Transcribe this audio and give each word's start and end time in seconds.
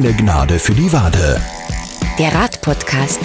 Keine 0.00 0.14
Gnade 0.14 0.60
für 0.60 0.74
die 0.74 0.92
Wade. 0.92 1.40
Der 2.20 2.32
Radpodcast. 2.32 3.18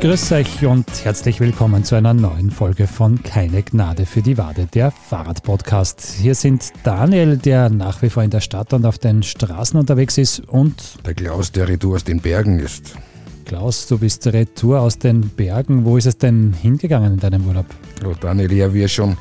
Grüß 0.00 0.30
euch 0.30 0.64
und 0.64 0.86
herzlich 1.02 1.40
willkommen 1.40 1.82
zu 1.82 1.96
einer 1.96 2.14
neuen 2.14 2.52
Folge 2.52 2.86
von 2.86 3.24
Keine 3.24 3.64
Gnade 3.64 4.06
für 4.06 4.22
die 4.22 4.38
Wade, 4.38 4.68
der 4.72 4.92
Fahrradpodcast. 4.92 6.14
Hier 6.20 6.36
sind 6.36 6.70
Daniel, 6.84 7.38
der 7.38 7.70
nach 7.70 8.02
wie 8.02 8.08
vor 8.08 8.22
in 8.22 8.30
der 8.30 8.38
Stadt 8.40 8.72
und 8.72 8.86
auf 8.86 8.98
den 8.98 9.24
Straßen 9.24 9.80
unterwegs 9.80 10.16
ist, 10.16 10.48
und 10.48 11.04
Der 11.04 11.14
Klaus, 11.14 11.50
der 11.50 11.66
Retour 11.66 11.96
aus 11.96 12.04
den 12.04 12.20
Bergen 12.20 12.60
ist. 12.60 12.94
Klaus, 13.44 13.88
du 13.88 13.98
bist 13.98 14.28
retour 14.28 14.78
aus 14.78 15.00
den 15.00 15.28
Bergen. 15.28 15.84
Wo 15.84 15.96
ist 15.96 16.06
es 16.06 16.18
denn 16.18 16.52
hingegangen 16.52 17.14
in 17.14 17.18
deinem 17.18 17.44
Urlaub? 17.48 17.66
Oh, 18.06 18.14
Daniel, 18.20 18.52
ja, 18.52 18.72
wir 18.72 18.86
schon 18.86 19.16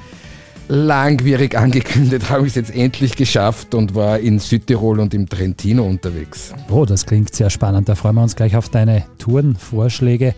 langwierig 0.68 1.58
angekündigt, 1.58 2.30
habe 2.30 2.44
ich 2.44 2.50
es 2.50 2.56
jetzt 2.56 2.76
endlich 2.76 3.16
geschafft 3.16 3.74
und 3.74 3.96
war 3.96 4.20
in 4.20 4.40
Südtirol 4.40 5.00
und 5.00 5.14
im 5.14 5.28
Trentino 5.28 5.86
unterwegs. 5.86 6.54
Oh, 6.70 6.86
das 6.86 7.06
klingt 7.06 7.34
sehr 7.34 7.50
spannend. 7.50 7.90
Da 7.90 7.96
freuen 7.96 8.16
wir 8.16 8.24
uns 8.24 8.36
gleich 8.36 8.56
auf 8.56 8.70
deine 8.70 9.06
Tourenvorschläge. 9.18 10.36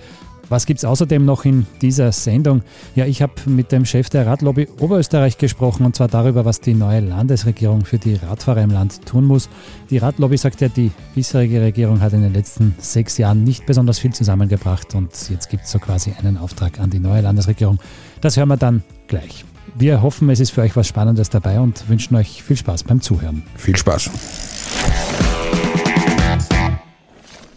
Was 0.49 0.65
gibt 0.65 0.79
es 0.79 0.85
außerdem 0.85 1.23
noch 1.23 1.45
in 1.45 1.67
dieser 1.79 2.11
Sendung? 2.11 2.63
Ja, 2.95 3.05
ich 3.05 3.21
habe 3.21 3.33
mit 3.45 3.71
dem 3.71 3.85
Chef 3.85 4.09
der 4.09 4.25
Radlobby 4.25 4.67
Oberösterreich 4.79 5.37
gesprochen 5.37 5.85
und 5.85 5.95
zwar 5.95 6.07
darüber, 6.07 6.43
was 6.43 6.59
die 6.59 6.73
neue 6.73 7.01
Landesregierung 7.01 7.85
für 7.85 7.99
die 7.99 8.15
Radfahrer 8.15 8.63
im 8.63 8.71
Land 8.71 9.05
tun 9.05 9.25
muss. 9.25 9.47
Die 9.91 9.99
Radlobby 9.99 10.37
sagt 10.37 10.61
ja, 10.61 10.67
die 10.67 10.91
bisherige 11.13 11.61
Regierung 11.61 12.01
hat 12.01 12.13
in 12.13 12.23
den 12.23 12.33
letzten 12.33 12.73
sechs 12.79 13.19
Jahren 13.19 13.43
nicht 13.43 13.67
besonders 13.67 13.99
viel 13.99 14.11
zusammengebracht 14.11 14.95
und 14.95 15.11
jetzt 15.29 15.49
gibt 15.49 15.65
es 15.65 15.71
so 15.71 15.77
quasi 15.77 16.13
einen 16.19 16.37
Auftrag 16.37 16.79
an 16.79 16.89
die 16.89 16.99
neue 16.99 17.21
Landesregierung. 17.21 17.77
Das 18.19 18.35
hören 18.35 18.49
wir 18.49 18.57
dann 18.57 18.83
gleich. 19.07 19.45
Wir 19.79 20.01
hoffen, 20.01 20.29
es 20.29 20.41
ist 20.41 20.49
für 20.49 20.59
euch 20.59 20.75
was 20.75 20.89
Spannendes 20.89 21.29
dabei 21.29 21.61
und 21.61 21.87
wünschen 21.87 22.13
euch 22.17 22.43
viel 22.43 22.57
Spaß 22.57 22.83
beim 22.83 22.99
Zuhören. 22.99 23.43
Viel 23.55 23.77
Spaß. 23.77 24.09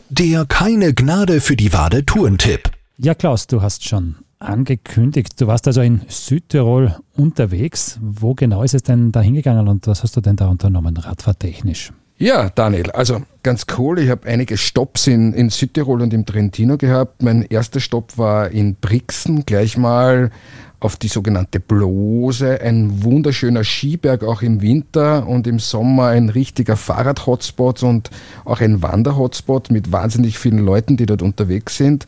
Der 0.08 0.45
Keine 0.46 0.95
Gnade 0.95 1.40
für 1.40 1.56
die 1.56 1.73
Wade 1.73 2.06
Tourentipp. 2.06 2.70
Ja, 2.96 3.16
Klaus, 3.16 3.48
du 3.48 3.60
hast 3.60 3.88
schon 3.88 4.14
angekündigt, 4.38 5.40
du 5.40 5.48
warst 5.48 5.66
also 5.66 5.80
in 5.80 6.02
Südtirol 6.06 6.95
unterwegs. 7.16 7.98
Wo 8.01 8.34
genau 8.34 8.62
ist 8.62 8.74
es 8.74 8.84
denn 8.84 9.10
da 9.10 9.20
hingegangen 9.20 9.66
und 9.66 9.88
was 9.88 10.04
hast 10.04 10.16
du 10.16 10.20
denn 10.20 10.36
da 10.36 10.46
unternommen, 10.46 10.96
radfahrtechnisch? 10.96 11.92
Ja, 12.18 12.51
Daniel, 12.51 12.91
also 12.93 13.23
ganz 13.43 13.66
cool. 13.77 13.99
Ich 13.99 14.09
habe 14.09 14.29
einige 14.29 14.57
Stops 14.57 15.07
in, 15.07 15.32
in 15.32 15.51
Südtirol 15.51 16.02
und 16.02 16.15
im 16.15 16.24
Trentino 16.24 16.77
gehabt. 16.77 17.23
Mein 17.23 17.43
erster 17.43 17.80
Stopp 17.80 18.16
war 18.16 18.51
in 18.51 18.77
Brixen, 18.77 19.45
gleich 19.45 19.77
mal 19.77 20.30
auf 20.79 20.96
die 20.96 21.09
sogenannte 21.09 21.60
Blose, 21.60 22.60
ein 22.60 23.04
wunderschöner 23.04 23.63
Skiberg 23.63 24.24
auch 24.24 24.43
im 24.43 24.63
Winter 24.63 25.29
und 25.29 25.46
im 25.46 25.60
Sommer 25.60 26.09
ein 26.09 26.29
richtiger 26.29 26.77
Fahrrad-Hotspot 26.77 27.85
und 27.85 28.10
auch 28.45 28.60
ein 28.60 28.82
Wander-Hotspot 28.82 29.71
mit 29.71 29.93
wahnsinnig 29.93 30.38
vielen 30.38 30.59
Leuten, 30.59 30.97
die 30.97 31.07
dort 31.07 31.23
unterwegs 31.23 31.76
sind. 31.76 32.07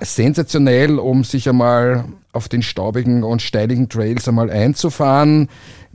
Sensationell, 0.00 0.98
um 0.98 1.24
sich 1.24 1.48
einmal 1.48 2.04
auf 2.36 2.48
den 2.48 2.62
staubigen 2.62 3.24
und 3.24 3.42
steinigen 3.42 3.88
Trails 3.88 4.28
einmal 4.28 4.50
einzufahren 4.50 5.48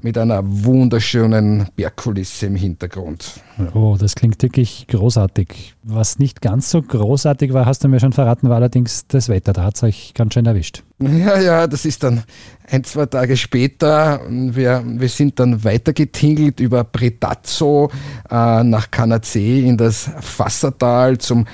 mit 0.04 0.18
einer 0.18 0.42
wunderschönen 0.44 1.68
Bergkulisse 1.76 2.48
im 2.48 2.56
Hintergrund. 2.56 3.40
Oh, 3.74 3.98
das 4.00 4.16
klingt 4.16 4.42
wirklich 4.42 4.88
großartig. 4.88 5.76
Was 5.84 6.18
nicht 6.18 6.42
ganz 6.42 6.72
so 6.72 6.82
großartig 6.82 7.54
war, 7.54 7.66
hast 7.66 7.84
du 7.84 7.88
mir 7.88 8.00
schon 8.00 8.14
verraten, 8.14 8.50
war 8.50 8.56
allerdings 8.56 9.06
das 9.08 9.30
Wetter. 9.30 9.54
Da 9.54 9.64
hat 9.64 9.76
es 9.76 9.84
euch 9.84 10.14
ganz 10.16 10.34
schön 10.34 10.46
erwischt. 10.46 10.84
Ja, 11.00 11.40
ja, 11.40 11.68
das 11.68 11.86
ist 11.86 12.04
dann 12.04 12.24
ein, 12.70 12.84
zwei 12.84 13.06
Tage 13.06 13.38
später. 13.38 14.22
Wir, 14.30 14.84
wir 14.86 15.10
sind 15.10 15.40
dann 15.40 15.64
weitergetingelt 15.64 16.60
über 16.60 16.84
Predazzo 16.84 17.92
äh, 18.30 18.64
nach 18.64 18.90
Canazee 18.90 19.68
in 19.68 19.78
das 19.78 20.10
Fassertal 20.20 21.18
zum 21.20 21.46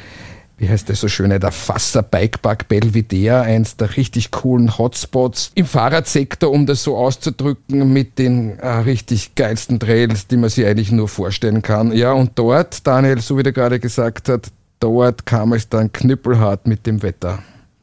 wie 0.57 0.67
heißt 0.67 0.89
das 0.89 0.99
so 0.99 1.07
schöne, 1.07 1.39
der 1.39 1.51
Fasser 1.51 2.01
Bikepark 2.01 2.67
Belvedere, 2.67 3.41
eins 3.41 3.77
der 3.77 3.95
richtig 3.95 4.31
coolen 4.31 4.77
Hotspots 4.77 5.51
im 5.53 5.65
Fahrradsektor, 5.65 6.51
um 6.51 6.65
das 6.65 6.83
so 6.83 6.97
auszudrücken, 6.97 7.93
mit 7.93 8.17
den 8.17 8.57
äh, 8.57 8.67
richtig 8.67 9.35
geilsten 9.35 9.79
Trails, 9.79 10.27
die 10.27 10.37
man 10.37 10.49
sich 10.49 10.65
eigentlich 10.65 10.91
nur 10.91 11.07
vorstellen 11.07 11.61
kann. 11.61 11.91
Ja, 11.91 12.13
und 12.13 12.31
dort, 12.35 12.87
Daniel, 12.87 13.21
so 13.21 13.37
wie 13.37 13.43
der 13.43 13.53
gerade 13.53 13.79
gesagt 13.79 14.29
hat, 14.29 14.47
dort 14.79 15.27
kam 15.27 15.53
es 15.53 15.69
dann 15.69 15.91
knüppelhart 15.91 16.65
mit 16.65 16.87
dem 16.87 17.03
Wetter. 17.03 17.39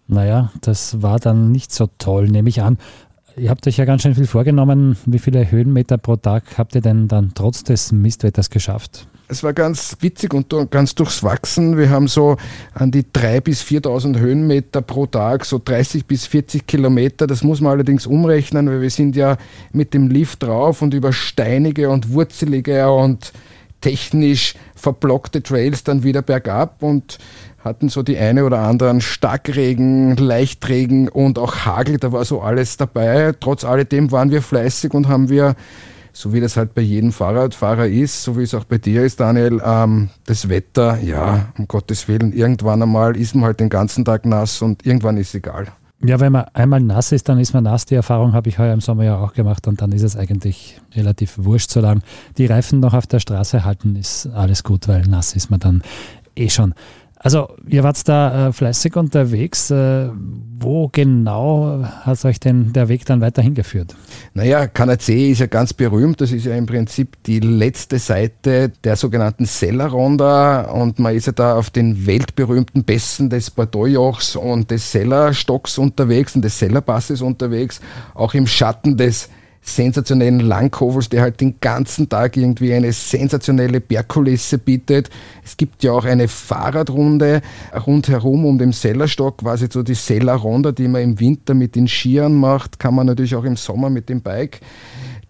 Naja, 0.08 0.50
das 0.60 1.00
war 1.00 1.20
dann 1.20 1.52
nicht 1.52 1.72
so 1.72 1.88
toll, 1.98 2.28
nehme 2.28 2.48
ich 2.48 2.60
an. 2.60 2.78
Ihr 3.36 3.50
habt 3.50 3.66
euch 3.66 3.76
ja 3.76 3.84
ganz 3.84 4.02
schön 4.02 4.14
viel 4.14 4.26
vorgenommen. 4.26 4.96
Wie 5.06 5.18
viele 5.18 5.50
Höhenmeter 5.50 5.98
pro 5.98 6.16
Tag 6.16 6.58
habt 6.58 6.74
ihr 6.74 6.80
denn 6.80 7.08
dann 7.08 7.32
trotz 7.34 7.64
des 7.64 7.90
Mistwetters 7.90 8.50
geschafft? 8.50 9.08
Es 9.26 9.42
war 9.42 9.54
ganz 9.54 9.96
witzig 10.00 10.34
und 10.34 10.54
ganz 10.70 10.94
durchwachsen. 10.94 11.78
Wir 11.78 11.88
haben 11.88 12.08
so 12.08 12.36
an 12.74 12.90
die 12.90 13.04
3.000 13.04 13.40
bis 13.40 13.62
4.000 13.62 14.18
Höhenmeter 14.18 14.82
pro 14.82 15.06
Tag, 15.06 15.46
so 15.46 15.60
30 15.64 16.04
bis 16.04 16.26
40 16.26 16.66
Kilometer. 16.66 17.26
Das 17.26 17.42
muss 17.42 17.62
man 17.62 17.72
allerdings 17.72 18.06
umrechnen, 18.06 18.68
weil 18.68 18.82
wir 18.82 18.90
sind 18.90 19.16
ja 19.16 19.38
mit 19.72 19.94
dem 19.94 20.08
Lift 20.08 20.42
drauf 20.42 20.82
und 20.82 20.92
über 20.92 21.14
steinige 21.14 21.88
und 21.88 22.12
wurzelige 22.12 22.92
und 22.92 23.32
technisch 23.80 24.54
verblockte 24.74 25.42
Trails 25.42 25.84
dann 25.84 26.02
wieder 26.02 26.20
bergab 26.20 26.82
und 26.82 27.18
hatten 27.64 27.88
so 27.88 28.02
die 28.02 28.18
eine 28.18 28.44
oder 28.44 28.58
anderen 28.58 29.00
Starkregen, 29.00 30.16
Leichtregen 30.16 31.08
und 31.08 31.38
auch 31.38 31.64
Hagel. 31.64 31.96
Da 31.96 32.12
war 32.12 32.26
so 32.26 32.42
alles 32.42 32.76
dabei. 32.76 33.32
Trotz 33.40 33.64
alledem 33.64 34.12
waren 34.12 34.30
wir 34.30 34.42
fleißig 34.42 34.92
und 34.92 35.08
haben 35.08 35.30
wir 35.30 35.56
so 36.14 36.32
wie 36.32 36.40
das 36.40 36.56
halt 36.56 36.74
bei 36.74 36.80
jedem 36.80 37.12
Fahrradfahrer 37.12 37.88
ist, 37.88 38.22
so 38.22 38.38
wie 38.38 38.44
es 38.44 38.54
auch 38.54 38.64
bei 38.64 38.78
dir 38.78 39.04
ist, 39.04 39.20
Daniel, 39.20 39.60
ähm, 39.64 40.08
das 40.24 40.48
Wetter, 40.48 40.98
ja, 41.02 41.52
um 41.58 41.68
Gottes 41.68 42.08
Willen, 42.08 42.32
irgendwann 42.32 42.82
einmal 42.82 43.16
ist 43.16 43.34
man 43.34 43.44
halt 43.44 43.60
den 43.60 43.68
ganzen 43.68 44.04
Tag 44.04 44.24
nass 44.24 44.62
und 44.62 44.86
irgendwann 44.86 45.16
ist 45.16 45.34
egal. 45.34 45.66
Ja, 46.06 46.20
wenn 46.20 46.32
man 46.32 46.44
einmal 46.52 46.80
nass 46.80 47.12
ist, 47.12 47.28
dann 47.28 47.38
ist 47.38 47.54
man 47.54 47.64
nass. 47.64 47.86
Die 47.86 47.94
Erfahrung 47.94 48.32
habe 48.32 48.48
ich 48.48 48.58
heuer 48.58 48.74
im 48.74 48.80
Sommer 48.80 49.04
ja 49.04 49.18
auch 49.18 49.32
gemacht 49.32 49.66
und 49.66 49.80
dann 49.80 49.90
ist 49.90 50.02
es 50.02 50.16
eigentlich 50.16 50.80
relativ 50.94 51.38
wurscht, 51.38 51.70
solange 51.70 52.02
die 52.38 52.46
Reifen 52.46 52.80
noch 52.80 52.94
auf 52.94 53.06
der 53.06 53.20
Straße 53.20 53.64
halten, 53.64 53.96
ist 53.96 54.26
alles 54.26 54.62
gut, 54.62 54.86
weil 54.86 55.02
nass 55.02 55.34
ist 55.34 55.50
man 55.50 55.60
dann 55.60 55.82
eh 56.36 56.48
schon. 56.48 56.74
Also, 57.24 57.48
ihr 57.66 57.82
wart 57.82 58.06
da 58.06 58.48
äh, 58.48 58.52
fleißig 58.52 58.96
unterwegs. 58.96 59.70
Äh, 59.70 60.10
wo 60.58 60.88
genau 60.92 61.82
hat 62.02 62.22
euch 62.26 62.38
denn 62.38 62.74
der 62.74 62.88
Weg 62.88 63.06
dann 63.06 63.22
weiterhin 63.22 63.54
geführt? 63.54 63.96
Naja, 64.34 64.66
Canazee 64.66 65.30
ist 65.30 65.38
ja 65.38 65.46
ganz 65.46 65.72
berühmt. 65.72 66.20
Das 66.20 66.32
ist 66.32 66.44
ja 66.44 66.54
im 66.54 66.66
Prinzip 66.66 67.16
die 67.24 67.40
letzte 67.40 67.98
Seite 67.98 68.72
der 68.84 68.96
sogenannten 68.96 69.46
Sellerronda 69.46 70.70
und 70.70 70.98
man 70.98 71.14
ist 71.14 71.26
ja 71.26 71.32
da 71.32 71.56
auf 71.56 71.70
den 71.70 72.06
weltberühmten 72.06 72.84
Pässen 72.84 73.30
des 73.30 73.50
Bordeaux-Jochs 73.50 74.36
und 74.36 74.70
des 74.70 74.92
Sellerstocks 74.92 75.78
unterwegs 75.78 76.36
und 76.36 76.42
des 76.42 76.58
Sellerpasses 76.58 77.22
unterwegs, 77.22 77.80
auch 78.12 78.34
im 78.34 78.46
Schatten 78.46 78.98
des 78.98 79.30
sensationellen 79.64 80.40
Langkovels, 80.40 81.08
der 81.08 81.22
halt 81.22 81.40
den 81.40 81.58
ganzen 81.58 82.08
Tag 82.08 82.36
irgendwie 82.36 82.74
eine 82.74 82.92
sensationelle 82.92 83.80
Bergkulisse 83.80 84.58
bietet. 84.58 85.08
Es 85.42 85.56
gibt 85.56 85.82
ja 85.82 85.92
auch 85.92 86.04
eine 86.04 86.28
Fahrradrunde 86.28 87.40
rundherum 87.86 88.44
um 88.44 88.58
den 88.58 88.72
Sellerstock, 88.72 89.38
quasi 89.38 89.68
so 89.70 89.82
die 89.82 89.94
Sellerronda, 89.94 90.70
die 90.70 90.86
man 90.86 91.02
im 91.02 91.18
Winter 91.18 91.54
mit 91.54 91.74
den 91.76 91.88
Skiern 91.88 92.34
macht, 92.34 92.78
kann 92.78 92.94
man 92.94 93.06
natürlich 93.06 93.34
auch 93.34 93.44
im 93.44 93.56
Sommer 93.56 93.88
mit 93.88 94.10
dem 94.10 94.20
Bike. 94.20 94.60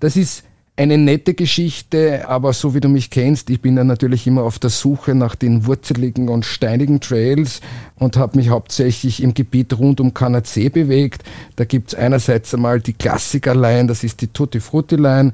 Das 0.01 0.17
ist 0.17 0.45
eine 0.77 0.99
nette 0.99 1.35
Geschichte, 1.35 2.29
aber 2.29 2.53
so 2.53 2.75
wie 2.75 2.81
du 2.81 2.89
mich 2.89 3.11
kennst, 3.11 3.49
ich 3.49 3.61
bin 3.61 3.77
ja 3.77 3.85
natürlich 3.85 4.27
immer 4.27 4.43
auf 4.43 4.59
der 4.59 4.71
Suche 4.71 5.15
nach 5.15 5.37
den 5.37 5.67
wurzeligen 5.67 6.29
und 6.29 6.45
steinigen 6.45 7.01
Trails 7.01 7.61
und 7.95 8.17
habe 8.17 8.37
mich 8.37 8.49
hauptsächlich 8.49 9.23
im 9.23 9.35
Gebiet 9.35 9.79
rund 9.79 10.01
um 10.01 10.15
Canazee 10.15 10.71
bewegt. 10.71 11.23
Da 11.55 11.65
gibt's 11.65 11.95
einerseits 11.95 12.53
einmal 12.55 12.81
die 12.81 12.93
Klassiker-Line, 12.93 13.87
das 13.87 14.03
ist 14.03 14.21
die 14.21 14.27
Tutti 14.27 14.59
Frutti 14.59 14.97
Line, 14.97 15.33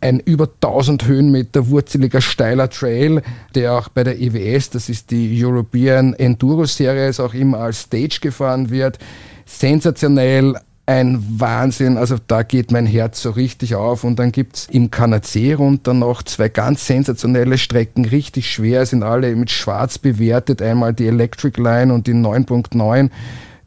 ein 0.00 0.18
über 0.18 0.48
1000 0.48 1.06
Höhenmeter 1.06 1.68
wurzeliger 1.68 2.20
steiler 2.20 2.68
Trail, 2.68 3.22
der 3.54 3.74
auch 3.74 3.90
bei 3.90 4.02
der 4.02 4.20
EWS, 4.20 4.70
das 4.70 4.88
ist 4.88 5.12
die 5.12 5.44
European 5.44 6.14
Enduro 6.14 6.64
Series, 6.64 7.20
auch 7.20 7.34
immer 7.34 7.58
als 7.58 7.82
Stage 7.82 8.18
gefahren 8.20 8.70
wird. 8.70 8.98
Sensationell, 9.46 10.56
ein 10.90 11.24
Wahnsinn. 11.38 11.96
Also 11.96 12.16
da 12.26 12.42
geht 12.42 12.72
mein 12.72 12.84
Herz 12.84 13.22
so 13.22 13.30
richtig 13.30 13.76
auf. 13.76 14.02
Und 14.02 14.18
dann 14.18 14.32
gibt 14.32 14.56
es 14.56 14.66
im 14.70 14.90
Canazee 14.90 15.52
runter 15.52 15.94
noch 15.94 16.24
zwei 16.24 16.48
ganz 16.48 16.84
sensationelle 16.84 17.58
Strecken, 17.58 18.04
richtig 18.04 18.50
schwer, 18.50 18.84
sind 18.84 19.04
alle 19.04 19.34
mit 19.36 19.50
schwarz 19.50 19.98
bewertet. 19.98 20.60
Einmal 20.60 20.92
die 20.92 21.06
Electric 21.06 21.60
Line 21.60 21.94
und 21.94 22.08
die 22.08 22.12
9.9. 22.14 23.08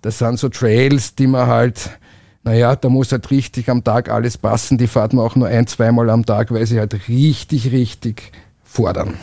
Das 0.02 0.20
sind 0.20 0.38
so 0.38 0.50
Trails, 0.50 1.16
die 1.16 1.28
man 1.28 1.48
halt, 1.48 1.92
naja, 2.44 2.76
da 2.76 2.90
muss 2.90 3.14
halt 3.14 3.32
richtig 3.32 3.70
am 3.70 3.86
Tag 3.86 4.10
alles 4.10 4.38
passen. 4.38 4.78
Die 4.78 4.88
fahrt 4.88 5.14
man 5.14 5.26
auch 5.26 5.38
nur 5.38 5.48
ein, 5.48 5.66
zweimal 5.66 6.10
am 6.10 6.26
Tag, 6.26 6.52
weil 6.52 6.66
sie 6.66 6.80
halt 6.80 7.08
richtig, 7.08 7.72
richtig 7.72 8.34
fordern. 8.66 9.14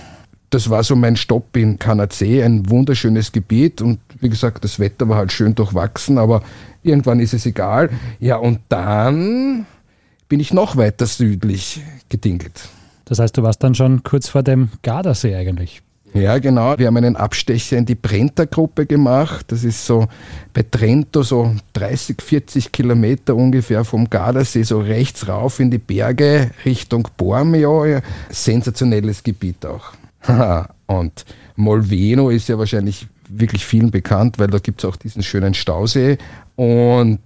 Das 0.48 0.70
war 0.70 0.82
so 0.82 0.96
mein 0.96 1.16
Stopp 1.16 1.56
in 1.56 1.78
Canazee, 1.78 2.42
ein 2.42 2.68
wunderschönes 2.68 3.30
Gebiet 3.30 3.82
und 3.82 4.00
wie 4.18 4.28
gesagt, 4.28 4.64
das 4.64 4.80
Wetter 4.80 5.08
war 5.08 5.18
halt 5.18 5.30
schön 5.30 5.54
durchwachsen, 5.54 6.18
aber 6.18 6.42
irgendwann 6.82 7.20
ist 7.20 7.34
es 7.34 7.46
egal. 7.46 7.90
Ja, 8.18 8.36
und 8.36 8.60
dann 8.68 9.66
bin 10.28 10.40
ich 10.40 10.52
noch 10.52 10.76
weiter 10.76 11.06
südlich 11.06 11.82
gedingelt. 12.08 12.68
Das 13.04 13.18
heißt, 13.18 13.36
du 13.36 13.42
warst 13.42 13.62
dann 13.64 13.74
schon 13.74 14.02
kurz 14.02 14.28
vor 14.28 14.42
dem 14.42 14.68
Gardasee 14.82 15.34
eigentlich. 15.34 15.82
Ja, 16.14 16.38
genau. 16.38 16.76
Wir 16.78 16.88
haben 16.88 16.96
einen 16.96 17.16
Abstecher 17.16 17.76
in 17.76 17.86
die 17.86 17.94
Brenta-Gruppe 17.94 18.86
gemacht. 18.86 19.46
Das 19.48 19.62
ist 19.62 19.86
so 19.86 20.08
bei 20.52 20.64
Trento 20.68 21.22
so 21.22 21.54
30, 21.74 22.20
40 22.20 22.72
Kilometer 22.72 23.36
ungefähr 23.36 23.84
vom 23.84 24.10
Gardasee, 24.10 24.64
so 24.64 24.80
rechts 24.80 25.28
rauf 25.28 25.60
in 25.60 25.70
die 25.70 25.78
Berge 25.78 26.50
Richtung 26.64 27.06
Bormio. 27.16 27.84
Sensationelles 28.28 29.22
Gebiet 29.22 29.64
auch. 29.66 29.92
Und 30.86 31.24
Molveno 31.54 32.30
ist 32.30 32.48
ja 32.48 32.58
wahrscheinlich 32.58 33.06
wirklich 33.30 33.64
vielen 33.64 33.90
bekannt, 33.90 34.38
weil 34.38 34.48
da 34.48 34.58
gibt 34.58 34.82
es 34.82 34.88
auch 34.88 34.96
diesen 34.96 35.22
schönen 35.22 35.54
Stausee. 35.54 36.18
Und 36.56 37.20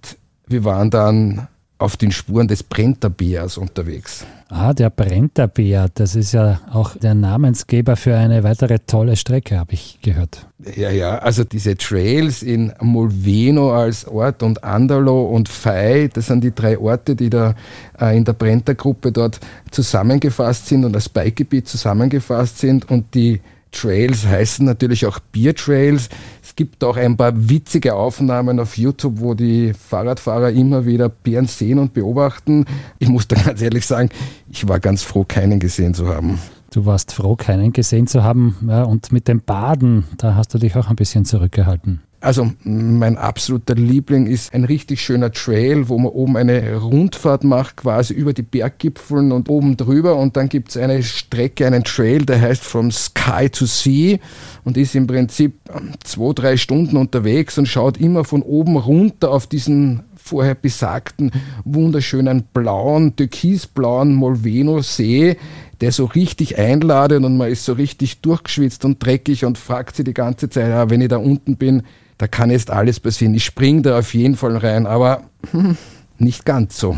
wir 0.47 0.65
waren 0.65 0.91
dann 0.91 1.49
auf 1.79 1.97
den 1.97 2.13
Spuren 2.13 2.49
des 2.49 2.63
Brenta-Bärs 2.63 3.59
unterwegs. 3.59 4.25
Ah, 4.49 4.73
der 4.73 4.91
Brenta-Bär, 4.91 5.89
das 5.93 6.15
ist 6.15 6.33
ja 6.33 6.61
auch 6.73 6.97
der 6.97 7.15
Namensgeber 7.15 7.97
für 7.97 8.17
eine 8.17 8.45
weitere 8.45 8.79
tolle 8.87 9.17
Strecke, 9.17 9.59
habe 9.59 9.75
ich 9.75 9.99
gehört. 10.01 10.47
Ja, 10.77 10.91
ja, 10.91 11.19
also 11.19 11.43
diese 11.43 11.77
Trails 11.77 12.43
in 12.43 12.73
Molveno 12.81 13.75
als 13.75 14.07
Ort 14.07 14.43
und 14.45 14.63
Andalo 14.63 15.25
und 15.25 15.49
Fai, 15.49 16.09
das 16.13 16.29
sind 16.29 16.45
die 16.45 16.55
drei 16.55 16.79
Orte, 16.79 17.17
die 17.17 17.29
da 17.29 17.55
äh, 18.01 18.17
in 18.17 18.25
der 18.25 18.35
Brenta-Gruppe 18.35 19.11
dort 19.11 19.41
zusammengefasst 19.73 20.69
sind 20.69 20.85
und 20.85 20.95
als 20.95 21.09
Bikegebiet 21.09 21.67
zusammengefasst 21.67 22.59
sind 22.59 22.89
und 22.89 23.15
die 23.15 23.41
Trails 23.75 24.27
heißen 24.27 24.65
natürlich 24.65 25.05
auch 25.07 25.19
Beer 25.19 25.55
Trails. 25.55 26.09
Es 26.43 26.57
gibt 26.57 26.83
auch 26.85 26.97
ein 26.97 27.17
paar 27.17 27.33
witzige 27.35 27.95
Aufnahmen 27.95 28.61
auf 28.61 28.79
YouTube, 28.79 29.21
wo 29.21 29.35
die 29.35 29.73
Fahrradfahrer 29.75 30.51
immer 30.51 30.87
wieder 30.87 31.09
Bären 31.09 31.47
sehen 31.47 31.79
und 31.79 31.93
beobachten. 31.93 32.65
Ich 32.99 33.09
muss 33.09 33.29
da 33.29 33.37
ganz 33.45 33.61
ehrlich 33.61 33.87
sagen, 33.87 34.09
ich 34.49 34.67
war 34.69 34.81
ganz 34.81 35.03
froh, 35.03 35.25
keinen 35.27 35.61
gesehen 35.61 35.95
zu 35.95 36.09
haben. 36.09 36.39
Du 36.71 36.87
warst 36.87 37.13
froh, 37.13 37.37
keinen 37.37 37.73
gesehen 37.73 38.07
zu 38.07 38.25
haben. 38.25 38.57
Ja, 38.69 38.83
und 38.85 39.13
mit 39.13 39.29
dem 39.29 39.41
Baden, 39.41 40.05
da 40.19 40.35
hast 40.35 40.55
du 40.55 40.59
dich 40.59 40.75
auch 40.77 40.89
ein 40.89 40.97
bisschen 40.97 41.25
zurückgehalten. 41.25 42.01
Also 42.25 42.51
mein 42.65 43.19
absoluter 43.19 43.75
Liebling 43.75 44.27
ist 44.27 44.55
ein 44.55 44.65
richtig 44.65 45.03
schöner 45.03 45.31
Trail, 45.31 45.91
wo 45.91 45.99
man 45.99 46.11
oben 46.11 46.39
eine 46.39 46.77
Rundfahrt 46.77 47.45
macht, 47.45 47.77
quasi 47.77 48.15
über 48.15 48.33
die 48.33 48.41
Berggipfeln 48.41 49.31
und 49.31 49.51
oben 49.51 49.77
drüber. 49.77 50.17
Und 50.17 50.39
dann 50.39 50.49
gibt 50.49 50.71
es 50.71 50.79
eine 50.79 51.03
Strecke, 51.03 51.67
einen 51.67 51.85
Trail, 51.85 52.25
der 52.25 52.41
heißt 52.41 52.65
From 52.65 52.91
Sky 52.91 53.51
to 53.51 53.67
Sea 53.67 54.17
und 54.65 54.79
ist 54.79 54.95
im 54.95 55.07
Prinzip 55.07 55.61
zwei, 56.03 56.33
drei 56.33 56.57
Stunden 56.57 56.97
unterwegs 56.97 57.59
und 57.59 57.67
schaut 57.67 57.99
immer 57.99 58.25
von 58.25 58.41
oben 58.41 58.79
runter 58.79 59.31
auf 59.31 59.47
diesen 59.47 60.05
vorher 60.17 60.55
besagten 60.55 61.31
wunderschönen 61.67 62.45
blauen, 62.55 63.17
türkisblauen 63.17 64.15
Molveno-See, 64.15 65.37
der 65.83 65.93
so 65.93 66.07
richtig 66.07 66.57
einladet 66.59 67.23
und 67.23 67.37
man 67.37 67.51
ist 67.51 67.67
so 67.67 67.75
richtig 67.75 68.23
durchgeschwitzt 68.23 68.87
und 68.87 69.05
dreckig 69.05 69.45
und 69.45 69.59
fragt 69.59 69.97
sich 69.97 70.07
die 70.07 70.15
ganze 70.15 70.49
Zeit, 70.49 70.71
ja, 70.71 70.89
wenn 70.89 71.03
ich 71.03 71.09
da 71.09 71.19
unten 71.19 71.57
bin, 71.57 71.83
da 72.19 72.29
kann 72.29 72.51
jetzt 72.51 72.71
alles 72.71 73.01
passieren. 73.01 73.35
Ich 73.35 73.45
springe 73.45 73.83
da 73.83 73.99
auf 73.99 74.15
jeden 74.15 74.37
Fall 74.37 74.57
rein, 74.57 74.87
aber 74.87 75.23
hm, 75.51 75.77
nicht 76.19 76.45
ganz 76.45 76.79
so. 76.79 76.97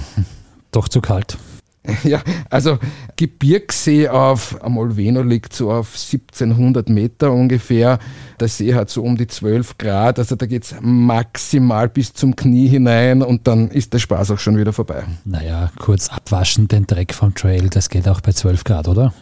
Doch 0.72 0.88
zu 0.88 1.00
kalt. 1.00 1.38
Ja, 2.04 2.22
also 2.50 2.78
Gebirgssee 3.16 4.08
auf 4.08 4.62
Amolveno 4.62 5.22
liegt 5.22 5.52
so 5.52 5.70
auf 5.70 5.94
1700 5.94 6.88
Meter 6.88 7.32
ungefähr. 7.32 7.98
Der 8.40 8.48
See 8.48 8.74
hat 8.74 8.90
so 8.90 9.02
um 9.02 9.16
die 9.16 9.26
12 9.26 9.78
Grad, 9.78 10.18
also 10.18 10.36
da 10.36 10.46
geht 10.46 10.64
es 10.64 10.74
maximal 10.80 11.88
bis 11.88 12.12
zum 12.12 12.36
Knie 12.36 12.68
hinein 12.68 13.22
und 13.22 13.46
dann 13.46 13.68
ist 13.68 13.92
der 13.92 13.98
Spaß 13.98 14.32
auch 14.32 14.38
schon 14.38 14.58
wieder 14.58 14.72
vorbei. 14.72 15.04
Naja, 15.24 15.70
kurz 15.78 16.08
abwaschen 16.08 16.68
den 16.68 16.86
Dreck 16.86 17.14
vom 17.14 17.34
Trail, 17.34 17.68
das 17.70 17.88
geht 17.88 18.08
auch 18.08 18.20
bei 18.20 18.32
12 18.32 18.64
Grad, 18.64 18.88
oder? 18.88 19.14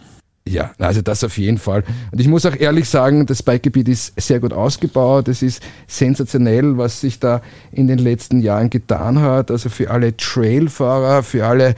Ja, 0.47 0.73
also 0.79 1.01
das 1.01 1.25
auf 1.25 1.39
jeden 1.39 1.57
Fall. 1.57 1.85
Und 2.13 2.21
ich 2.21 2.29
muss 2.29 2.45
auch 2.45 2.55
ehrlich 2.55 2.87
sagen, 2.87 3.25
das 3.25 3.43
Bikegebiet 3.43 3.89
ist 3.89 4.13
sehr 4.21 4.41
gut 4.41 4.53
ausgebaut. 4.53 5.27
Es 5.29 5.43
ist 5.43 5.63
sensationell, 5.87 6.77
was 6.77 7.01
sich 7.01 7.19
da 7.19 7.41
in 7.73 7.87
den 7.87 7.99
letzten 7.99 8.41
Jahren 8.41 8.69
getan 8.69 9.21
hat. 9.21 9.51
Also 9.51 9.71
für 9.71 9.91
alle 9.91 10.15
Trailfahrer, 10.15 11.23
für 11.23 11.47
alle, 11.47 11.75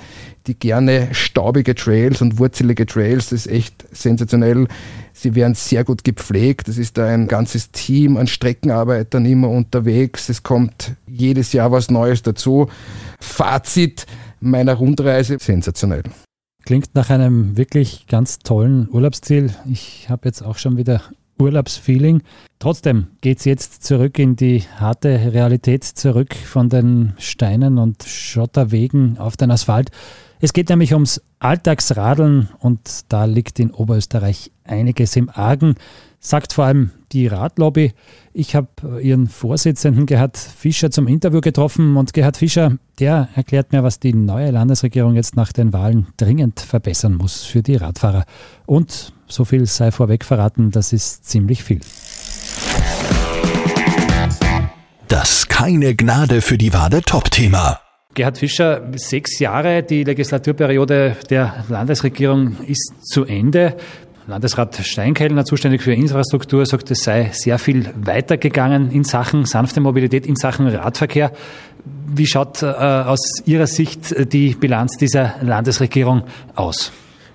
die 0.48 0.58
gerne 0.58 1.08
staubige 1.12 1.76
Trails 1.76 2.20
und 2.20 2.40
wurzelige 2.40 2.86
Trails, 2.86 3.28
das 3.28 3.46
ist 3.46 3.52
echt 3.52 3.84
sensationell. 3.92 4.66
Sie 5.12 5.36
werden 5.36 5.54
sehr 5.54 5.84
gut 5.84 6.02
gepflegt. 6.02 6.66
Es 6.66 6.76
ist 6.76 6.98
da 6.98 7.06
ein 7.06 7.28
ganzes 7.28 7.70
Team 7.70 8.16
an 8.16 8.26
Streckenarbeitern 8.26 9.26
immer 9.26 9.48
unterwegs. 9.48 10.28
Es 10.28 10.42
kommt 10.42 10.96
jedes 11.06 11.52
Jahr 11.52 11.70
was 11.70 11.88
Neues 11.88 12.22
dazu. 12.22 12.68
Fazit 13.20 14.06
meiner 14.40 14.74
Rundreise, 14.74 15.38
sensationell. 15.40 16.02
Klingt 16.66 16.96
nach 16.96 17.10
einem 17.10 17.56
wirklich 17.56 18.08
ganz 18.08 18.40
tollen 18.40 18.88
Urlaubsziel. 18.90 19.54
Ich 19.70 20.10
habe 20.10 20.26
jetzt 20.26 20.42
auch 20.42 20.58
schon 20.58 20.76
wieder 20.76 21.00
Urlaubsfeeling. 21.38 22.22
Trotzdem 22.58 23.06
geht 23.20 23.38
es 23.38 23.44
jetzt 23.44 23.84
zurück 23.84 24.18
in 24.18 24.34
die 24.34 24.64
harte 24.80 25.32
Realität, 25.32 25.84
zurück 25.84 26.34
von 26.34 26.68
den 26.68 27.12
Steinen 27.18 27.78
und 27.78 28.02
Schotterwegen 28.02 29.16
auf 29.18 29.36
den 29.36 29.52
Asphalt. 29.52 29.92
Es 30.40 30.52
geht 30.52 30.68
nämlich 30.68 30.92
ums 30.92 31.22
Alltagsradeln 31.38 32.48
und 32.58 32.80
da 33.12 33.26
liegt 33.26 33.60
in 33.60 33.70
Oberösterreich 33.70 34.50
einiges 34.68 35.16
im 35.16 35.30
Argen 35.30 35.76
sagt 36.20 36.52
vor 36.52 36.64
allem 36.64 36.90
die 37.12 37.26
Radlobby. 37.26 37.92
Ich 38.32 38.54
habe 38.54 39.00
ihren 39.00 39.28
Vorsitzenden 39.28 40.06
Gerhard 40.06 40.36
Fischer 40.36 40.90
zum 40.90 41.06
Interview 41.06 41.40
getroffen 41.40 41.96
und 41.96 42.12
Gerhard 42.12 42.36
Fischer, 42.36 42.78
der 42.98 43.28
erklärt 43.34 43.72
mir, 43.72 43.82
was 43.82 44.00
die 44.00 44.12
neue 44.12 44.50
Landesregierung 44.50 45.14
jetzt 45.14 45.36
nach 45.36 45.52
den 45.52 45.72
Wahlen 45.72 46.08
dringend 46.16 46.60
verbessern 46.60 47.14
muss 47.14 47.44
für 47.44 47.62
die 47.62 47.76
Radfahrer. 47.76 48.24
Und 48.66 49.12
so 49.28 49.44
viel 49.44 49.66
sei 49.66 49.90
vorweg 49.92 50.24
verraten, 50.24 50.70
das 50.70 50.92
ist 50.92 51.24
ziemlich 51.24 51.62
viel. 51.62 51.80
Das 55.08 55.48
keine 55.48 55.94
Gnade 55.94 56.42
für 56.42 56.58
die 56.58 56.72
Wade 56.72 57.02
Top-Thema. 57.02 57.80
Gerhard 58.16 58.38
Fischer, 58.38 58.82
sechs 58.96 59.38
Jahre, 59.40 59.82
die 59.82 60.02
Legislaturperiode 60.02 61.18
der 61.28 61.66
Landesregierung 61.68 62.56
ist 62.66 62.94
zu 63.02 63.26
Ende. 63.26 63.76
Landesrat 64.28 64.76
Steinkellner, 64.76 65.44
zuständig 65.44 65.82
für 65.82 65.92
Infrastruktur, 65.92 66.66
sagt, 66.66 66.90
es 66.90 67.04
sei 67.04 67.30
sehr 67.32 67.60
viel 67.60 67.90
weitergegangen 67.94 68.90
in 68.90 69.04
Sachen 69.04 69.44
sanfte 69.44 69.80
Mobilität, 69.80 70.26
in 70.26 70.34
Sachen 70.34 70.66
Radverkehr. 70.66 71.30
Wie 72.08 72.26
schaut 72.26 72.62
äh, 72.62 72.66
aus 72.66 73.20
Ihrer 73.44 73.68
Sicht 73.68 74.32
die 74.32 74.54
Bilanz 74.54 74.96
dieser 74.96 75.36
Landesregierung 75.42 76.24
aus? 76.56 76.90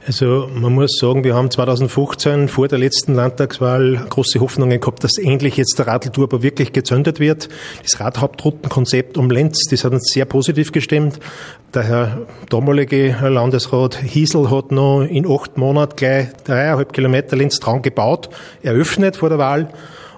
Also 0.07 0.49
man 0.51 0.73
muss 0.73 0.97
sagen, 0.99 1.23
wir 1.23 1.35
haben 1.35 1.51
2015 1.51 2.47
vor 2.47 2.67
der 2.67 2.79
letzten 2.79 3.13
Landtagswahl 3.13 4.03
große 4.09 4.39
Hoffnungen 4.39 4.79
gehabt, 4.79 5.03
dass 5.03 5.19
endlich 5.19 5.57
jetzt 5.57 5.77
der 5.77 5.85
Radlturbo 5.85 6.41
wirklich 6.41 6.73
gezündet 6.73 7.19
wird. 7.19 7.49
Das 7.83 7.99
Radhauptroutenkonzept 7.99 9.15
um 9.19 9.29
Lenz, 9.29 9.59
das 9.69 9.83
hat 9.83 9.93
uns 9.93 10.11
sehr 10.11 10.25
positiv 10.25 10.71
gestimmt. 10.71 11.19
Der 11.75 11.83
Herr 11.83 12.21
damalige 12.49 13.15
Landesrat 13.21 13.95
Hiesel 13.95 14.49
hat 14.49 14.71
noch 14.71 15.03
in 15.03 15.29
acht 15.29 15.57
Monaten 15.57 15.95
gleich 15.95 16.29
dreieinhalb 16.45 16.93
Kilometer 16.93 17.35
Lenz-Traun 17.35 17.83
gebaut, 17.83 18.29
eröffnet 18.63 19.17
vor 19.17 19.29
der 19.29 19.37
Wahl. 19.37 19.69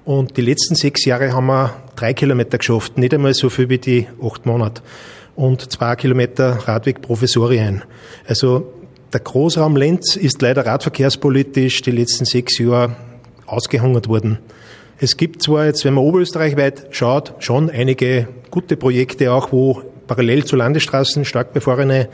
Und 0.06 0.38
die 0.38 0.42
letzten 0.42 0.76
sechs 0.76 1.04
Jahre 1.04 1.34
haben 1.34 1.48
wir 1.48 1.74
drei 1.98 2.14
Kilometer 2.14 2.58
geschafft, 2.58 2.98
nicht 2.98 3.14
einmal 3.14 3.34
so 3.34 3.50
viel 3.50 3.68
wie 3.68 3.80
die 3.80 4.08
acht 4.24 4.46
Monate. 4.46 4.82
Und 5.36 5.74
zwei 5.74 5.98
Kilometer 5.98 6.60
Radweg 6.68 7.02
Provisorien. 7.02 7.84
Also 8.26 8.72
der 9.14 9.22
Großraum 9.22 9.76
Lenz 9.76 10.16
ist 10.16 10.42
leider 10.42 10.66
radverkehrspolitisch 10.66 11.82
die 11.82 11.92
letzten 11.92 12.26
sechs 12.26 12.58
Jahre 12.58 12.96
ausgehungert 13.46 14.08
worden. 14.08 14.40
Es 14.98 15.18
gibt 15.18 15.44
zwar 15.44 15.66
jetzt, 15.66 15.86
wenn 15.86 15.94
man 15.94 16.04
oberösterreichweit 16.04 16.88
schaut, 16.92 17.34
schon 17.40 17.70
einige 17.70 18.28
gute 18.50 18.78
Projekte 18.78 19.32
auch, 19.32 19.52
wo 19.52 19.82
parallel 20.14 20.46
zu 20.46 20.56
Landesstraßen 20.56 21.26
stark 21.26 21.54
befahrene 21.54 22.08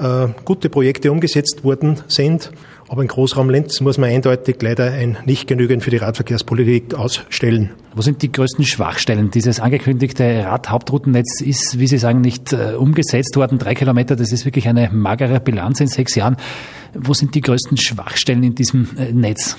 äh, 0.00 0.26
gute 0.44 0.68
Projekte 0.68 1.12
umgesetzt 1.12 1.62
worden 1.62 2.00
sind. 2.08 2.50
Aber 2.88 3.02
im 3.02 3.08
Großraum 3.08 3.48
Lenz 3.48 3.80
muss 3.80 3.96
man 3.96 4.10
eindeutig 4.10 4.56
leider 4.60 4.90
ein 4.90 5.16
nicht 5.24 5.46
genügend 5.46 5.84
für 5.84 5.90
die 5.90 5.96
Radverkehrspolitik 5.96 6.94
ausstellen. 6.94 7.70
Wo 7.94 8.02
sind 8.02 8.22
die 8.22 8.30
größten 8.30 8.64
Schwachstellen? 8.66 9.30
Dieses 9.30 9.60
angekündigte 9.60 10.44
Radhauptroutennetz 10.44 11.40
ist, 11.40 11.78
wie 11.78 11.86
Sie 11.86 11.98
sagen, 11.98 12.20
nicht 12.20 12.52
äh, 12.52 12.74
umgesetzt 12.76 13.36
worden. 13.36 13.58
Drei 13.58 13.74
Kilometer, 13.74 14.16
das 14.16 14.32
ist 14.32 14.44
wirklich 14.44 14.66
eine 14.66 14.90
magere 14.92 15.38
Bilanz 15.38 15.80
in 15.80 15.86
sechs 15.86 16.16
Jahren. 16.16 16.36
Wo 16.92 17.14
sind 17.14 17.34
die 17.36 17.40
größten 17.40 17.76
Schwachstellen 17.76 18.42
in 18.42 18.54
diesem 18.56 18.88
äh, 18.98 19.12
Netz? 19.12 19.56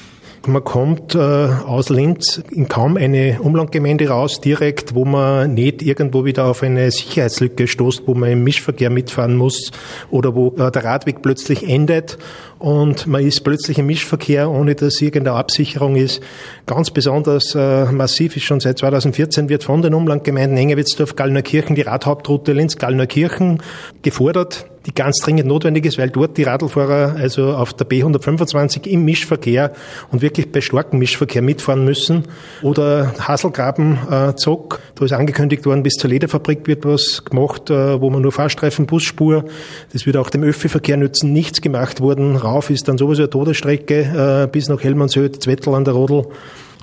Man 0.48 0.64
kommt 0.64 1.16
äh, 1.16 1.18
aus 1.18 1.90
Linz 1.90 2.42
in 2.52 2.68
kaum 2.68 2.98
eine 2.98 3.40
Umlandgemeinde 3.42 4.10
raus, 4.10 4.42
direkt, 4.42 4.94
wo 4.94 5.04
man 5.04 5.54
nicht 5.54 5.82
irgendwo 5.82 6.24
wieder 6.24 6.46
auf 6.46 6.62
eine 6.62 6.92
Sicherheitslücke 6.92 7.68
stoßt, 7.68 8.04
wo 8.06 8.14
man 8.14 8.30
im 8.30 8.44
Mischverkehr 8.44 8.90
mitfahren 8.90 9.36
muss 9.36 9.72
oder 10.12 10.36
wo 10.36 10.54
äh, 10.58 10.72
der 10.72 10.84
Radweg 10.84 11.22
plötzlich 11.22 11.68
endet 11.68 12.18
und 12.60 13.08
man 13.08 13.26
ist 13.26 13.44
plötzlich 13.44 13.80
im 13.80 13.88
Mischverkehr, 13.88 14.50
ohne 14.50 14.76
dass 14.76 15.02
irgendeine 15.02 15.38
Absicherung 15.38 15.96
ist. 15.96 16.22
Ganz 16.66 16.92
besonders 16.92 17.56
äh, 17.56 17.86
massiv 17.86 18.36
ist 18.36 18.44
schon 18.44 18.60
seit 18.60 18.78
2014 18.78 19.50
wird 19.50 19.64
von 19.64 19.82
den 19.82 19.94
Umlandgemeinden 19.94 20.58
Engewitzdorf, 20.58 21.16
Gallnerkirchen 21.16 21.76
die 21.76 21.82
Radhauptroute 21.82 22.54
Linz-Gallnerkirchen 22.54 23.62
gefordert 24.02 24.68
die 24.86 24.94
ganz 24.94 25.18
dringend 25.18 25.48
notwendig 25.48 25.86
ist, 25.86 25.98
weil 25.98 26.10
dort 26.10 26.38
die 26.38 26.44
Radlfahrer 26.44 27.16
also 27.18 27.54
auf 27.54 27.74
der 27.74 27.88
B125 27.88 28.88
im 28.88 29.04
Mischverkehr 29.04 29.74
und 30.12 30.22
wirklich 30.22 30.52
bei 30.52 30.62
starkem 30.62 31.00
Mischverkehr 31.00 31.42
mitfahren 31.42 31.84
müssen. 31.84 32.24
Oder 32.62 33.14
Hasselgraben, 33.20 33.98
äh, 34.10 34.36
Zock, 34.36 34.80
da 34.96 35.06
ist 35.06 35.14
angekündigt 35.14 35.66
worden, 35.66 35.84
bis 35.84 35.94
zur 35.94 36.10
Lederfabrik 36.10 36.68
wird 36.68 36.86
was 36.86 37.26
gemacht, 37.26 37.70
äh, 37.70 38.00
wo 38.00 38.10
man 38.10 38.22
nur 38.22 38.32
Fahrstreifen, 38.32 38.86
Busspur, 38.86 39.46
das 39.92 40.06
wird 40.06 40.18
auch 40.18 40.30
dem 40.30 40.44
Öffi-Verkehr 40.44 40.98
nützen, 40.98 41.34
nichts 41.34 41.62
gemacht 41.62 42.02
worden. 42.02 42.36
Rauf 42.36 42.70
ist 42.70 42.88
dann 42.88 42.98
sowieso 42.98 43.24
eine 43.24 43.30
Todesstrecke 43.30 44.44
äh, 44.44 44.48
bis 44.52 44.70
nach 44.70 44.84
Hellmannshöhe, 44.84 45.32
Zwettel 45.32 45.74
an 45.74 45.86
der 45.86 45.94
Rodel. 45.96 46.26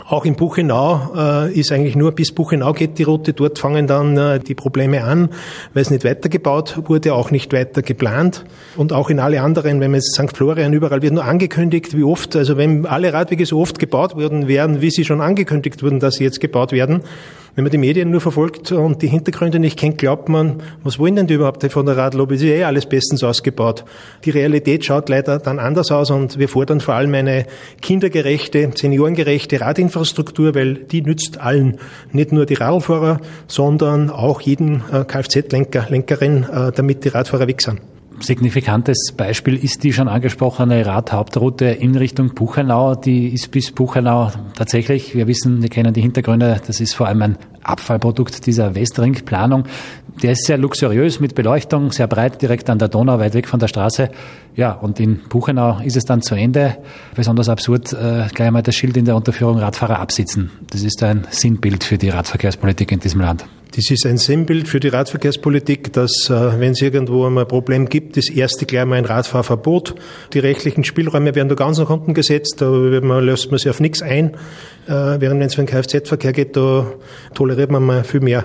Auch 0.06 0.25
in 0.25 0.34
Buchenau 0.34 1.12
äh, 1.16 1.52
ist 1.52 1.72
eigentlich 1.72 1.96
nur 1.96 2.12
bis 2.12 2.32
Buchenau 2.32 2.72
geht 2.72 2.99
die 2.99 3.04
Route. 3.04 3.32
Dort 3.32 3.58
fangen 3.58 3.87
dann 3.87 4.16
äh, 4.16 4.40
die 4.40 4.54
Probleme 4.54 5.04
an, 5.04 5.30
weil 5.75 5.82
es 5.82 5.90
nicht 5.90 6.04
weitergebaut 6.04 6.82
wurde, 6.87 7.14
auch 7.14 7.30
nicht 7.30 7.52
weiter 7.52 7.82
geplant. 7.82 8.44
Und 8.76 8.92
auch 8.92 9.11
in 9.11 9.20
alle 9.20 9.40
anderen, 9.42 9.80
wenn 9.80 9.90
man 9.90 10.00
jetzt 10.00 10.14
St. 10.14 10.37
Florian 10.37 10.72
überall 10.72 11.02
wird 11.02 11.14
nur 11.14 11.25
angekündigt, 11.25 11.96
wie 11.96 12.02
oft, 12.02 12.37
also 12.37 12.56
wenn 12.56 12.84
alle 12.84 13.12
Radwege 13.12 13.46
so 13.46 13.61
oft 13.61 13.78
gebaut 13.78 14.16
worden 14.16 14.49
wären, 14.49 14.80
wie 14.80 14.90
sie 14.90 15.04
schon 15.04 15.20
angekündigt 15.20 15.82
wurden, 15.82 16.00
dass 16.00 16.16
sie 16.16 16.25
jetzt 16.25 16.40
gebaut 16.40 16.72
werden, 16.72 17.02
wenn 17.54 17.64
man 17.64 17.71
die 17.71 17.78
Medien 17.78 18.11
nur 18.11 18.23
verfolgt 18.23 18.73
und 18.73 19.02
die 19.02 19.09
Hintergründe 19.09 19.59
nicht 19.59 19.78
kennt, 19.78 19.99
glaubt 19.99 20.28
man, 20.30 20.62
was 20.82 20.99
wollen 20.99 21.16
denn 21.16 21.26
die 21.26 21.35
überhaupt 21.35 21.71
von 21.71 21.85
der 21.85 21.99
Radlobby? 21.99 22.37
Es 22.37 22.42
ist 22.42 22.49
eh 22.49 22.64
alles 22.64 22.87
bestens 22.87 23.23
ausgebaut. 23.23 23.85
Die 24.25 24.30
Realität 24.30 24.85
schaut 24.87 25.11
leider 25.11 25.38
dann 25.38 25.59
anders 25.59 25.92
aus 25.92 26.11
und 26.11 26.38
wir 26.38 26.49
fordern 26.49 26.80
vor 26.80 26.94
allem 26.94 27.14
eine 27.14 27.47
kindergerechte, 27.82 28.71
seniorengerechte 28.75 29.61
Radinfrastruktur, 29.61 30.54
weil 30.54 30.75
die 30.75 31.02
nützt 31.02 31.40
allen. 31.40 31.78
Nicht 32.12 32.32
nur 32.32 32.47
die 32.47 32.54
Radlfahrer, 32.54 33.21
sondern 33.49 34.09
auch 34.09 34.40
jeden 34.40 34.82
äh, 34.90 35.04
Kfz-Lenker, 35.04 35.87
Lenkerin, 35.90 36.44
äh, 36.44 36.73
damit 36.73 37.04
die 37.04 37.09
Radfahrer 37.09 37.49
weg 37.49 37.61
sind 37.61 37.80
signifikantes 38.23 39.12
Beispiel 39.17 39.57
ist 39.57 39.85
die 39.85 39.93
schon 39.93 40.09
angesprochene 40.09 40.87
Radhauptroute 40.87 41.67
in 41.67 41.97
Richtung 41.97 42.35
Buchenau. 42.35 42.95
Die 42.95 43.29
ist 43.29 43.50
bis 43.50 43.73
Buchenau 43.73 44.31
tatsächlich, 44.57 45.14
wir 45.14 45.26
wissen, 45.26 45.62
wir 45.62 45.69
kennen 45.69 45.93
die 45.93 46.00
Hintergründe, 46.00 46.61
das 46.67 46.81
ist 46.81 46.95
vor 46.95 47.09
allem 47.09 47.23
ein 47.23 47.38
Abfallprodukt 47.62 48.47
dieser 48.47 48.75
Westring-Planung. 48.75 49.64
Der 50.23 50.33
ist 50.33 50.47
sehr 50.47 50.59
luxuriös 50.59 51.21
mit 51.21 51.35
Beleuchtung, 51.35 51.91
sehr 51.93 52.07
breit, 52.07 52.43
direkt 52.43 52.69
an 52.71 52.79
der 52.79 52.88
Donau, 52.88 53.19
weit 53.19 53.35
weg 53.35 53.49
von 53.49 53.61
der 53.61 53.69
Straße. 53.69 54.11
Ja, 54.55 54.73
und 54.73 55.00
in 55.00 55.21
Buchenau 55.29 55.81
ist 55.81 55.97
es 55.97 56.05
dann 56.05 56.23
zu 56.23 56.35
Ende. 56.35 56.79
Besonders 57.14 57.49
absurd, 57.49 57.93
äh, 57.93 58.26
gleich 58.33 58.49
einmal 58.49 58.62
das 58.62 58.75
Schild 58.75 58.97
in 58.97 59.05
der 59.05 59.17
Unterführung 59.17 59.59
Radfahrer 59.59 59.99
absitzen. 59.99 60.50
Das 60.71 60.83
ist 60.83 61.02
ein 61.02 61.26
Sinnbild 61.31 61.85
für 61.85 61.99
die 61.99 62.11
Radverkehrspolitik 62.11 62.93
in 62.93 63.00
diesem 63.00 63.21
Land. 63.21 63.45
Das 63.75 63.91
ist 63.91 64.05
ein 64.05 64.19
Sinnbild 64.19 64.69
für 64.69 64.81
die 64.81 64.88
Radverkehrspolitik, 64.88 65.95
dass, 65.95 66.29
äh, 66.29 66.61
wenn 66.61 66.73
es 66.73 66.83
irgendwo 66.83 67.26
ein 67.26 67.49
Problem 67.49 67.88
gibt, 67.88 68.19
das 68.19 68.29
erste 68.29 68.67
gleich 68.67 68.85
mal 68.85 68.97
ein 68.97 69.07
Radfahrverbot. 69.07 69.95
Die 70.35 70.41
rechtlichen 70.41 70.85
Spielräume 70.85 71.35
werden 71.35 71.49
da 71.49 71.55
ganz 71.55 71.79
nach 71.79 71.88
unten 71.88 72.12
gesetzt, 72.12 72.57
da 72.59 72.69
löst 72.69 73.50
man 73.50 73.57
sich 73.59 73.71
auf 73.71 73.81
nichts 73.81 74.02
ein. 74.02 74.35
Äh, 74.87 75.21
während 75.21 75.41
wenn 75.41 75.47
es 75.47 75.55
für 75.55 75.62
den 75.62 75.69
Kfz-Verkehr 75.69 76.35
geht, 76.35 76.55
da 76.55 76.87
toleriert 77.33 77.71
man 77.71 77.83
mal 77.83 78.05
viel 78.05 78.21
mehr. 78.21 78.45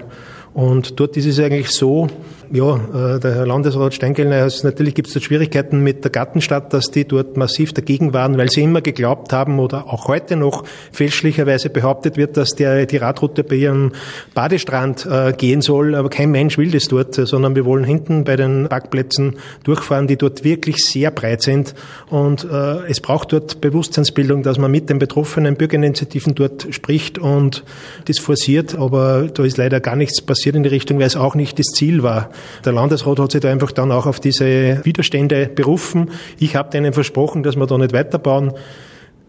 Und 0.53 0.97
dort 0.97 1.17
ist 1.17 1.25
es 1.25 1.39
eigentlich 1.41 1.71
so, 1.71 2.07
ja, 2.51 2.75
äh, 2.75 3.19
der 3.19 3.35
Herr 3.35 3.45
Landesrat 3.45 3.93
Steingellner, 3.93 4.43
also 4.43 4.65
natürlich 4.65 4.95
gibt 4.95 5.07
es 5.07 5.13
dort 5.13 5.25
Schwierigkeiten 5.25 5.81
mit 5.81 6.03
der 6.03 6.11
Gartenstadt, 6.11 6.73
dass 6.73 6.91
die 6.91 7.05
dort 7.05 7.35
massiv 7.35 7.73
dagegen 7.73 8.13
waren, 8.13 8.37
weil 8.37 8.49
sie 8.49 8.63
immer 8.63 8.81
geglaubt 8.81 9.33
haben 9.33 9.59
oder 9.59 9.87
auch 9.87 10.07
heute 10.07 10.35
noch 10.35 10.63
fälschlicherweise 10.91 11.69
behauptet 11.69 12.17
wird, 12.17 12.37
dass 12.37 12.51
der, 12.51 12.85
die 12.85 12.97
Radroute 12.97 13.43
bei 13.43 13.55
ihrem 13.55 13.91
Badestrand 14.33 15.05
äh, 15.05 15.33
gehen 15.33 15.61
soll. 15.61 15.95
Aber 15.95 16.09
kein 16.09 16.31
Mensch 16.31 16.57
will 16.57 16.71
das 16.71 16.85
dort, 16.85 17.15
sondern 17.15 17.55
wir 17.55 17.65
wollen 17.65 17.83
hinten 17.83 18.23
bei 18.23 18.35
den 18.35 18.67
Parkplätzen 18.69 19.37
durchfahren, 19.63 20.07
die 20.07 20.17
dort 20.17 20.43
wirklich 20.43 20.77
sehr 20.77 21.11
breit 21.11 21.41
sind. 21.41 21.75
Und 22.09 22.45
äh, 22.45 22.87
es 22.89 23.01
braucht 23.01 23.33
dort 23.33 23.59
Bewusstseinsbildung, 23.61 24.43
dass 24.43 24.57
man 24.57 24.71
mit 24.71 24.89
den 24.89 24.99
betroffenen 24.99 25.55
Bürgerinitiativen 25.55 26.35
dort 26.35 26.67
spricht 26.71 27.17
und 27.17 27.63
das 28.05 28.19
forciert. 28.19 28.75
Aber 28.75 29.27
da 29.33 29.43
ist 29.43 29.57
leider 29.57 29.79
gar 29.79 29.95
nichts 29.95 30.21
passiert 30.21 30.55
in 30.55 30.63
die 30.63 30.69
Richtung, 30.69 30.99
weil 30.99 31.07
es 31.07 31.15
auch 31.15 31.35
nicht 31.35 31.59
das 31.59 31.67
Ziel 31.67 32.03
war. 32.03 32.29
Der 32.65 32.73
Landesrat 32.73 33.19
hat 33.19 33.31
sich 33.31 33.41
da 33.41 33.51
einfach 33.51 33.71
dann 33.71 33.91
auch 33.91 34.05
auf 34.05 34.19
diese 34.19 34.83
Widerstände 34.83 35.49
berufen. 35.53 36.11
Ich 36.39 36.55
habe 36.55 36.69
denen 36.69 36.93
versprochen, 36.93 37.43
dass 37.43 37.55
wir 37.55 37.67
da 37.67 37.77
nicht 37.77 37.93
weiterbauen. 37.93 38.53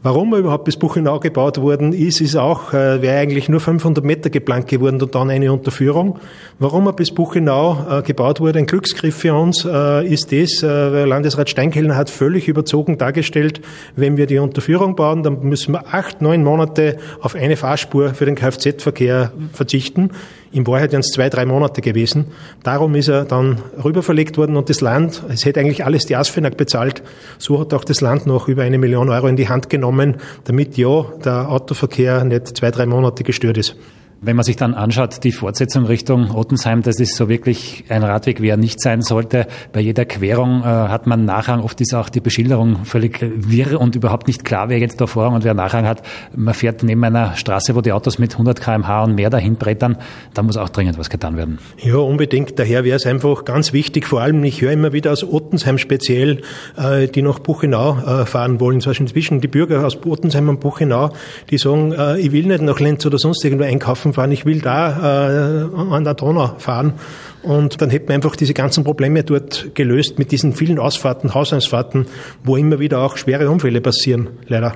Warum 0.00 0.32
er 0.32 0.38
überhaupt 0.38 0.64
bis 0.64 0.76
Buchenau 0.76 1.18
gebaut 1.18 1.60
worden 1.60 1.92
ist, 1.92 2.20
ist 2.20 2.36
auch, 2.36 2.72
äh, 2.72 3.02
wäre 3.02 3.18
eigentlich 3.18 3.48
nur 3.48 3.58
500 3.58 4.04
Meter 4.04 4.30
geplant 4.30 4.68
geworden 4.68 5.02
und 5.02 5.12
dann 5.12 5.28
eine 5.28 5.52
Unterführung. 5.52 6.20
Warum 6.60 6.86
er 6.86 6.92
bis 6.92 7.10
Buchenau 7.10 7.98
äh, 7.98 8.02
gebaut 8.02 8.38
wurde, 8.38 8.60
ein 8.60 8.66
Glücksgriff 8.66 9.16
für 9.16 9.34
uns, 9.34 9.64
äh, 9.64 10.06
ist 10.06 10.30
das, 10.30 10.62
äh, 10.62 10.68
weil 10.68 11.08
Landesrat 11.08 11.50
Steinkellner 11.50 11.96
hat 11.96 12.10
völlig 12.10 12.46
überzogen 12.46 12.96
dargestellt, 12.96 13.60
wenn 13.96 14.16
wir 14.16 14.26
die 14.26 14.38
Unterführung 14.38 14.94
bauen, 14.94 15.24
dann 15.24 15.40
müssen 15.42 15.72
wir 15.72 15.92
acht, 15.92 16.22
neun 16.22 16.44
Monate 16.44 16.98
auf 17.20 17.34
eine 17.34 17.56
Fahrspur 17.56 18.14
für 18.14 18.24
den 18.24 18.36
Kfz-Verkehr 18.36 19.32
verzichten. 19.52 20.10
In 20.50 20.66
Wahrheit 20.66 20.92
wären 20.92 21.00
es 21.00 21.10
zwei, 21.10 21.28
drei 21.28 21.44
Monate 21.44 21.82
gewesen. 21.82 22.26
Darum 22.62 22.94
ist 22.94 23.08
er 23.08 23.24
dann 23.24 23.58
rüberverlegt 23.84 24.38
worden 24.38 24.56
und 24.56 24.70
das 24.70 24.80
Land, 24.80 25.22
es 25.28 25.44
hätte 25.44 25.60
eigentlich 25.60 25.84
alles 25.84 26.06
die 26.06 26.16
ASFINAG 26.16 26.56
bezahlt, 26.56 27.02
so 27.38 27.60
hat 27.60 27.74
auch 27.74 27.84
das 27.84 28.00
Land 28.00 28.26
noch 28.26 28.48
über 28.48 28.62
eine 28.62 28.78
Million 28.78 29.10
Euro 29.10 29.26
in 29.26 29.36
die 29.36 29.48
Hand 29.48 29.68
genommen, 29.68 30.16
damit 30.44 30.76
ja 30.76 31.04
der 31.24 31.50
Autoverkehr 31.50 32.24
nicht 32.24 32.56
zwei, 32.56 32.70
drei 32.70 32.86
Monate 32.86 33.24
gestört 33.24 33.58
ist. 33.58 33.76
Wenn 34.20 34.36
man 34.36 34.44
sich 34.44 34.56
dann 34.56 34.74
anschaut, 34.74 35.22
die 35.22 35.32
Fortsetzung 35.32 35.86
Richtung 35.86 36.30
Ottensheim, 36.30 36.82
das 36.82 36.98
ist 36.98 37.16
so 37.16 37.28
wirklich 37.28 37.84
ein 37.88 38.02
Radweg, 38.02 38.42
wie 38.42 38.48
er 38.48 38.56
nicht 38.56 38.80
sein 38.80 39.02
sollte. 39.02 39.46
Bei 39.72 39.80
jeder 39.80 40.04
Querung 40.04 40.62
äh, 40.62 40.64
hat 40.64 41.06
man 41.06 41.24
Nachrang. 41.24 41.60
Oft 41.60 41.80
ist 41.80 41.94
auch 41.94 42.08
die 42.08 42.20
Beschilderung 42.20 42.84
völlig 42.84 43.20
wirr 43.20 43.80
und 43.80 43.94
überhaupt 43.94 44.26
nicht 44.26 44.44
klar, 44.44 44.68
wer 44.68 44.78
jetzt 44.78 45.00
da 45.00 45.06
Vorrang 45.06 45.34
und 45.34 45.44
wer 45.44 45.54
Nachrang 45.54 45.86
hat. 45.86 46.02
Man 46.34 46.54
fährt 46.54 46.82
neben 46.82 47.02
einer 47.04 47.36
Straße, 47.36 47.74
wo 47.74 47.80
die 47.80 47.92
Autos 47.92 48.18
mit 48.18 48.32
100 48.32 48.60
kmh 48.60 49.04
und 49.04 49.14
mehr 49.14 49.30
dahin 49.30 49.56
brettern. 49.56 49.96
Da 50.34 50.42
muss 50.42 50.56
auch 50.56 50.68
dringend 50.68 50.98
was 50.98 51.10
getan 51.10 51.36
werden. 51.36 51.58
Ja, 51.78 51.96
unbedingt. 51.96 52.58
Daher 52.58 52.84
wäre 52.84 52.96
es 52.96 53.06
einfach 53.06 53.44
ganz 53.44 53.72
wichtig, 53.72 54.06
vor 54.06 54.20
allem, 54.20 54.42
ich 54.44 54.60
höre 54.60 54.72
immer 54.72 54.92
wieder 54.92 55.12
aus 55.12 55.24
Ottensheim 55.24 55.78
speziell, 55.78 56.42
äh, 56.76 57.06
die 57.06 57.22
nach 57.22 57.38
Buchenau 57.38 57.98
äh, 57.98 58.26
fahren 58.26 58.60
wollen. 58.60 58.80
Beispiel 58.80 59.06
inzwischen 59.06 59.40
die 59.40 59.48
Bürger 59.48 59.86
aus 59.86 59.98
Ottensheim 60.04 60.48
und 60.48 60.60
Buchenau, 60.60 61.10
die 61.50 61.58
sagen, 61.58 61.92
äh, 61.92 62.18
ich 62.18 62.32
will 62.32 62.46
nicht 62.46 62.62
nach 62.62 62.80
Lenz 62.80 63.04
oder 63.06 63.18
sonst 63.18 63.44
irgendwo 63.44 63.64
einkaufen 63.64 64.07
Flughafen 64.08 64.12
fahren, 64.12 64.32
ich 64.32 64.46
will 64.46 64.60
da 64.60 65.68
äh, 65.70 65.94
an 65.94 66.04
der 66.04 66.14
Donau 66.14 66.54
fahren. 66.58 66.94
Und 67.42 67.80
dann 67.80 67.90
hätten 67.90 68.08
wir 68.08 68.14
einfach 68.14 68.36
diese 68.36 68.54
ganzen 68.54 68.84
Probleme 68.84 69.22
dort 69.22 69.74
gelöst 69.74 70.18
mit 70.18 70.32
diesen 70.32 70.52
vielen 70.52 70.78
Ausfahrten, 70.78 71.34
Hausausfahrten, 71.34 72.06
wo 72.44 72.56
immer 72.56 72.78
wieder 72.78 73.00
auch 73.00 73.16
schwere 73.16 73.48
Unfälle 73.50 73.80
passieren, 73.80 74.28
leider. 74.46 74.72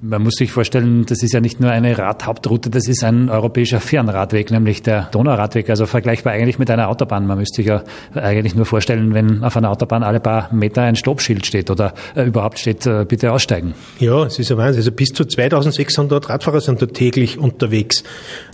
Man 0.00 0.22
muss 0.22 0.34
sich 0.34 0.52
vorstellen, 0.52 1.06
das 1.06 1.24
ist 1.24 1.32
ja 1.32 1.40
nicht 1.40 1.58
nur 1.58 1.72
eine 1.72 1.98
Radhauptroute, 1.98 2.70
das 2.70 2.86
ist 2.86 3.02
ein 3.02 3.28
europäischer 3.28 3.80
Fernradweg, 3.80 4.52
nämlich 4.52 4.80
der 4.80 5.08
Donauradweg, 5.10 5.68
also 5.70 5.86
vergleichbar 5.86 6.34
eigentlich 6.34 6.60
mit 6.60 6.70
einer 6.70 6.88
Autobahn. 6.88 7.26
Man 7.26 7.36
müsste 7.36 7.56
sich 7.56 7.66
ja 7.66 7.82
eigentlich 8.14 8.54
nur 8.54 8.64
vorstellen, 8.64 9.12
wenn 9.12 9.42
auf 9.42 9.56
einer 9.56 9.70
Autobahn 9.70 10.04
alle 10.04 10.20
paar 10.20 10.54
Meter 10.54 10.82
ein 10.82 10.94
Stoppschild 10.94 11.44
steht 11.44 11.68
oder 11.68 11.94
äh, 12.14 12.22
überhaupt 12.22 12.60
steht, 12.60 12.86
äh, 12.86 13.06
bitte 13.08 13.32
aussteigen. 13.32 13.74
Ja, 13.98 14.22
es 14.24 14.38
ist 14.38 14.50
ja 14.50 14.56
Wahnsinn. 14.56 14.78
Also 14.78 14.92
bis 14.92 15.08
zu 15.08 15.24
2600 15.24 16.28
Radfahrer 16.28 16.60
sind 16.60 16.80
dort 16.80 16.94
täglich 16.94 17.36
unterwegs. 17.36 18.04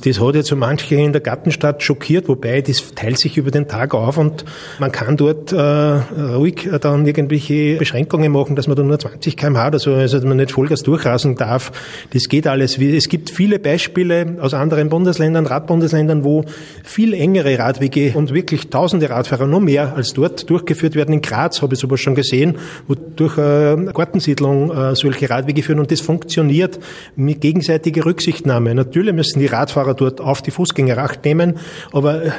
Das 0.02 0.22
hat 0.22 0.36
jetzt 0.36 0.48
so 0.48 0.56
manche 0.56 0.94
in 0.94 1.12
der 1.12 1.20
Gartenstadt 1.20 1.82
schockiert, 1.82 2.26
wobei 2.26 2.62
das 2.62 2.94
teilt 2.94 3.18
sich 3.18 3.36
über 3.36 3.50
den 3.50 3.68
Tag 3.68 3.92
auf 3.92 4.16
und 4.16 4.46
man 4.78 4.90
kann 4.92 5.18
dort 5.18 5.52
äh, 5.52 5.56
ruhig 5.58 6.70
dann 6.80 7.04
irgendwelche 7.04 7.76
Beschränkungen 7.76 8.32
machen, 8.32 8.56
dass 8.56 8.66
man 8.66 8.78
da 8.78 8.82
nur 8.82 8.98
20 8.98 9.36
kmh 9.36 9.66
oder 9.66 9.78
so, 9.78 9.92
also 9.92 10.16
dass 10.16 10.26
man 10.26 10.38
nicht 10.38 10.50
Vollgas 10.50 10.82
durchrasen 10.82 11.33
darf. 11.36 11.72
Das 12.12 12.28
geht 12.28 12.46
alles. 12.46 12.78
Es 12.78 13.08
gibt 13.08 13.30
viele 13.30 13.58
Beispiele 13.58 14.36
aus 14.40 14.54
anderen 14.54 14.88
Bundesländern, 14.88 15.46
Radbundesländern, 15.46 16.24
wo 16.24 16.44
viel 16.82 17.14
engere 17.14 17.58
Radwege 17.58 18.12
und 18.14 18.32
wirklich 18.32 18.68
tausende 18.68 19.10
Radfahrer, 19.10 19.46
noch 19.46 19.60
mehr 19.60 19.94
als 19.96 20.12
dort, 20.12 20.48
durchgeführt 20.48 20.94
werden. 20.94 21.14
In 21.14 21.22
Graz 21.22 21.62
habe 21.62 21.74
ich 21.74 21.80
sowas 21.80 22.00
schon 22.00 22.14
gesehen, 22.14 22.56
wo 22.86 22.94
durch 22.94 23.38
eine 23.38 23.92
Gartensiedlung 23.92 24.70
äh, 24.70 24.96
solche 24.96 25.30
Radwege 25.30 25.62
führen 25.62 25.80
und 25.80 25.90
das 25.90 26.00
funktioniert 26.00 26.78
mit 27.16 27.40
gegenseitiger 27.40 28.04
Rücksichtnahme. 28.04 28.74
Natürlich 28.74 29.14
müssen 29.14 29.40
die 29.40 29.46
Radfahrer 29.46 29.94
dort 29.94 30.20
auf 30.20 30.42
die 30.42 30.50
Fußgänger 30.50 30.98
Acht 30.98 31.24
nehmen, 31.24 31.58
aber 31.92 32.22
äh, 32.22 32.30